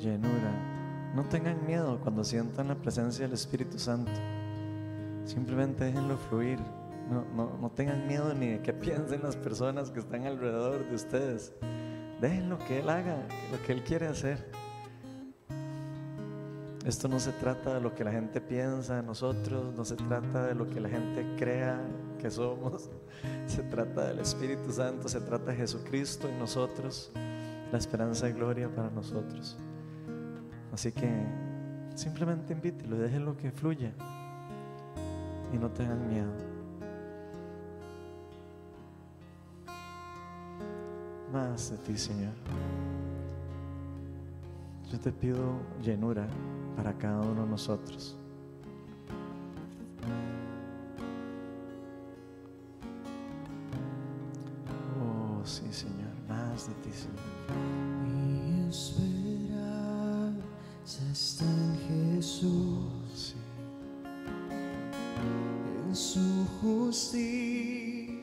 Llenura. 0.00 1.12
No 1.14 1.24
tengan 1.28 1.64
miedo 1.64 2.00
cuando 2.02 2.24
sientan 2.24 2.66
la 2.66 2.74
presencia 2.74 3.26
del 3.26 3.34
Espíritu 3.34 3.78
Santo. 3.78 4.10
Simplemente 5.34 5.84
déjenlo 5.84 6.16
fluir. 6.16 6.60
No, 7.10 7.24
no, 7.34 7.58
no 7.60 7.70
tengan 7.70 8.06
miedo 8.06 8.32
ni 8.34 8.46
de 8.46 8.62
que 8.62 8.72
piensen 8.86 9.20
las 9.22 9.36
personas 9.36 9.90
que 9.90 9.98
están 9.98 10.26
alrededor 10.26 10.88
de 10.88 10.94
ustedes. 10.94 11.52
Dejen 12.20 12.48
lo 12.48 12.58
que 12.58 12.78
Él 12.78 12.88
haga, 12.88 13.16
lo 13.50 13.60
que 13.66 13.72
Él 13.72 13.82
quiere 13.82 14.06
hacer. 14.06 14.48
Esto 16.86 17.08
no 17.08 17.18
se 17.18 17.32
trata 17.32 17.74
de 17.74 17.80
lo 17.80 17.94
que 17.94 18.04
la 18.04 18.12
gente 18.12 18.40
piensa 18.40 18.96
de 18.96 19.02
nosotros, 19.02 19.74
no 19.74 19.84
se 19.84 19.96
trata 19.96 20.46
de 20.46 20.54
lo 20.54 20.68
que 20.68 20.80
la 20.80 20.90
gente 20.90 21.26
crea 21.36 21.80
que 22.18 22.30
somos, 22.30 22.90
se 23.46 23.62
trata 23.62 24.08
del 24.08 24.20
Espíritu 24.20 24.70
Santo, 24.70 25.08
se 25.08 25.20
trata 25.20 25.50
de 25.50 25.56
Jesucristo 25.56 26.28
en 26.28 26.38
nosotros, 26.38 27.10
la 27.72 27.78
esperanza 27.78 28.28
y 28.28 28.32
gloria 28.34 28.68
para 28.68 28.90
nosotros. 28.90 29.58
Así 30.72 30.92
que 30.92 31.10
simplemente 31.94 32.52
invítelo 32.52 32.98
déjenlo 32.98 33.36
que 33.36 33.50
fluya 33.50 33.94
y 35.54 35.58
no 35.58 35.70
tengan 35.70 36.08
miedo. 36.08 36.32
Más 41.32 41.70
de 41.70 41.78
ti, 41.78 41.96
Señor. 41.96 42.32
Yo 44.90 44.98
te 44.98 45.12
pido 45.12 45.60
llenura 45.80 46.26
para 46.76 46.92
cada 46.94 47.20
uno 47.20 47.42
de 47.42 47.48
nosotros. 47.48 48.16
Oh, 55.00 55.44
sí, 55.44 55.72
Señor, 55.72 56.10
más 56.28 56.68
de 56.68 56.74
ti, 56.74 56.90
Señor. 56.92 57.20
Mi 58.02 58.68
esperanza 58.68 60.44
está 61.12 61.44
en 61.44 62.16
Jesús, 62.16 62.93
su 65.94 66.46
justicia 66.60 68.14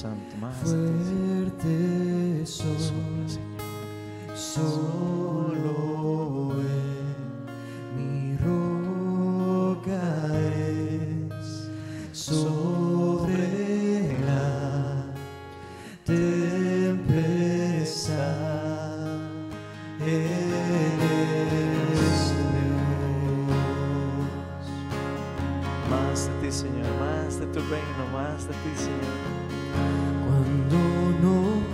Santo, 0.00 0.34
más. 0.40 0.56
Fuerte 0.56 2.46
soy, 2.46 2.74
solo 4.34 5.74
en 6.62 7.16
mi 7.96 8.34
roca 8.38 10.00
es 10.48 11.68
sobre 12.18 14.16
la 14.24 15.04
tempestad. 16.06 17.20
Eres 20.00 20.96
Dios. 22.54 23.04
Más 25.90 26.18
de 26.26 26.32
ti, 26.40 26.50
Señor, 26.50 26.88
más 27.00 27.38
de 27.38 27.44
tu 27.48 27.60
reino, 27.60 28.02
más 28.14 28.48
de 28.48 28.54
ti, 28.54 28.72
Señor. 28.76 29.39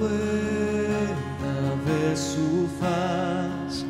Pueda 0.07 1.75
ver 1.85 2.17
su 2.17 2.69
faz, 2.81 3.85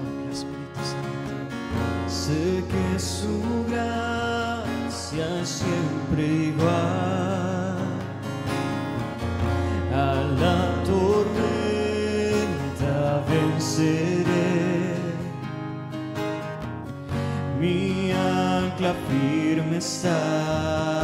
sé 2.08 2.64
que 2.70 2.98
su 2.98 3.42
gracia 3.68 5.26
es 5.42 5.48
siempre 5.48 6.22
igual. 6.26 7.76
A 9.92 10.14
la 10.40 10.58
tormenta 10.84 11.34
venceré. 13.28 14.54
Mi 17.60 18.12
ancla 18.12 18.94
firme 19.08 19.76
está 19.76 20.95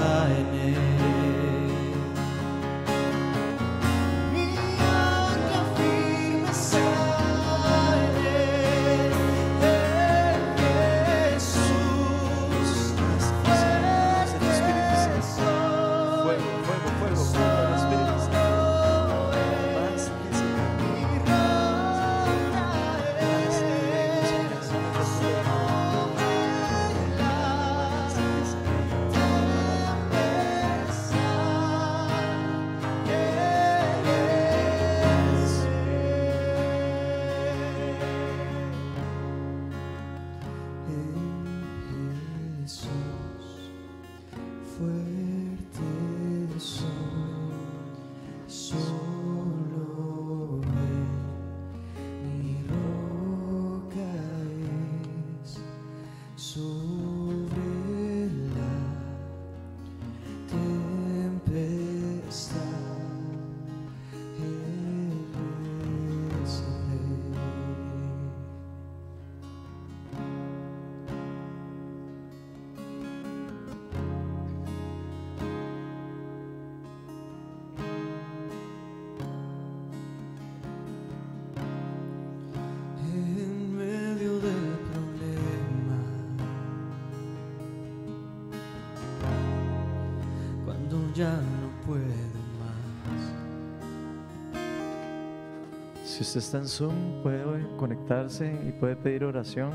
usted 96.32 96.40
está 96.40 96.58
en 96.58 96.66
Zoom, 96.66 97.22
puede 97.22 97.76
conectarse 97.76 98.58
y 98.66 98.72
puede 98.72 98.96
pedir 98.96 99.22
oración. 99.24 99.70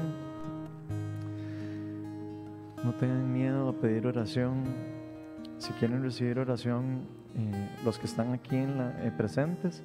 No 2.84 2.96
tengan 2.96 3.32
miedo 3.32 3.70
a 3.70 3.74
pedir 3.74 4.08
oración. 4.08 4.64
Si 5.60 5.72
quieren 5.74 6.02
recibir 6.02 6.40
oración, 6.40 7.02
eh, 7.36 7.70
los 7.86 8.00
que 8.00 8.08
están 8.08 8.34
aquí 8.34 8.56
en 8.56 8.76
la, 8.76 9.06
eh, 9.06 9.12
presentes, 9.16 9.84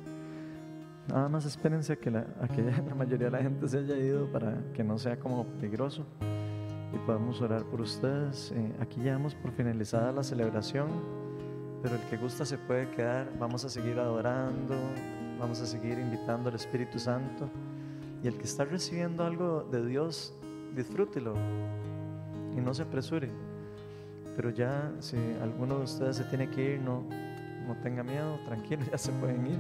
nada 1.09 1.29
más 1.29 1.45
espérense 1.45 1.93
a 1.93 1.97
que, 1.97 2.11
la, 2.11 2.25
a 2.41 2.49
que 2.49 2.63
la 2.89 2.95
mayoría 2.95 3.27
de 3.27 3.33
la 3.33 3.43
gente 3.43 3.69
se 3.69 3.77
haya 3.81 3.99
ido 3.99 4.33
para 4.33 4.57
que 4.73 4.83
no 4.83 4.97
sea 4.97 5.19
como 5.19 5.45
peligroso 5.45 6.07
y 6.95 6.99
podamos 7.05 7.39
orar 7.43 7.65
por 7.65 7.83
ustedes. 7.83 8.51
Eh, 8.57 8.73
aquí 8.81 9.03
ya 9.03 9.13
damos 9.13 9.35
por 9.35 9.53
finalizada 9.53 10.11
la 10.11 10.23
celebración, 10.23 10.89
pero 11.83 11.97
el 11.97 12.01
que 12.09 12.17
gusta 12.17 12.47
se 12.47 12.57
puede 12.57 12.89
quedar. 12.93 13.31
Vamos 13.39 13.63
a 13.67 13.69
seguir 13.69 13.99
adorando, 13.99 14.75
vamos 15.43 15.61
a 15.61 15.67
seguir 15.67 15.99
invitando 15.99 16.49
al 16.49 16.55
Espíritu 16.55 17.01
Santo. 17.01 17.51
Y 18.23 18.29
el 18.29 18.39
que 18.39 18.45
está 18.45 18.65
recibiendo 18.65 19.25
algo 19.25 19.65
de 19.65 19.85
Dios, 19.85 20.33
disfrútelo 20.77 21.35
y 22.57 22.61
no 22.61 22.73
se 22.73 22.83
apresure. 22.83 23.29
Pero 24.37 24.51
ya, 24.51 24.93
si 25.01 25.17
alguno 25.43 25.79
de 25.79 25.85
ustedes 25.85 26.17
se 26.17 26.25
tiene 26.25 26.49
que 26.49 26.75
ir, 26.75 26.81
no, 26.81 27.05
no 27.67 27.77
tenga 27.83 28.05
miedo, 28.05 28.39
tranquilo, 28.47 28.85
ya 28.93 28.97
se 28.97 29.11
pueden 29.13 29.49
ir. 29.49 29.59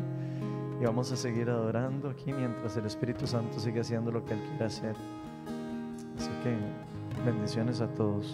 Y 0.80 0.84
vamos 0.84 1.10
a 1.10 1.16
seguir 1.16 1.50
adorando 1.50 2.08
aquí 2.08 2.32
mientras 2.32 2.76
el 2.76 2.86
Espíritu 2.86 3.26
Santo 3.26 3.58
sigue 3.58 3.80
haciendo 3.80 4.12
lo 4.12 4.24
que 4.24 4.34
Él 4.34 4.40
quiere 4.50 4.64
hacer. 4.64 4.94
Así 6.16 6.30
que 6.44 6.56
bendiciones 7.24 7.80
a 7.80 7.88
todos. 7.88 8.24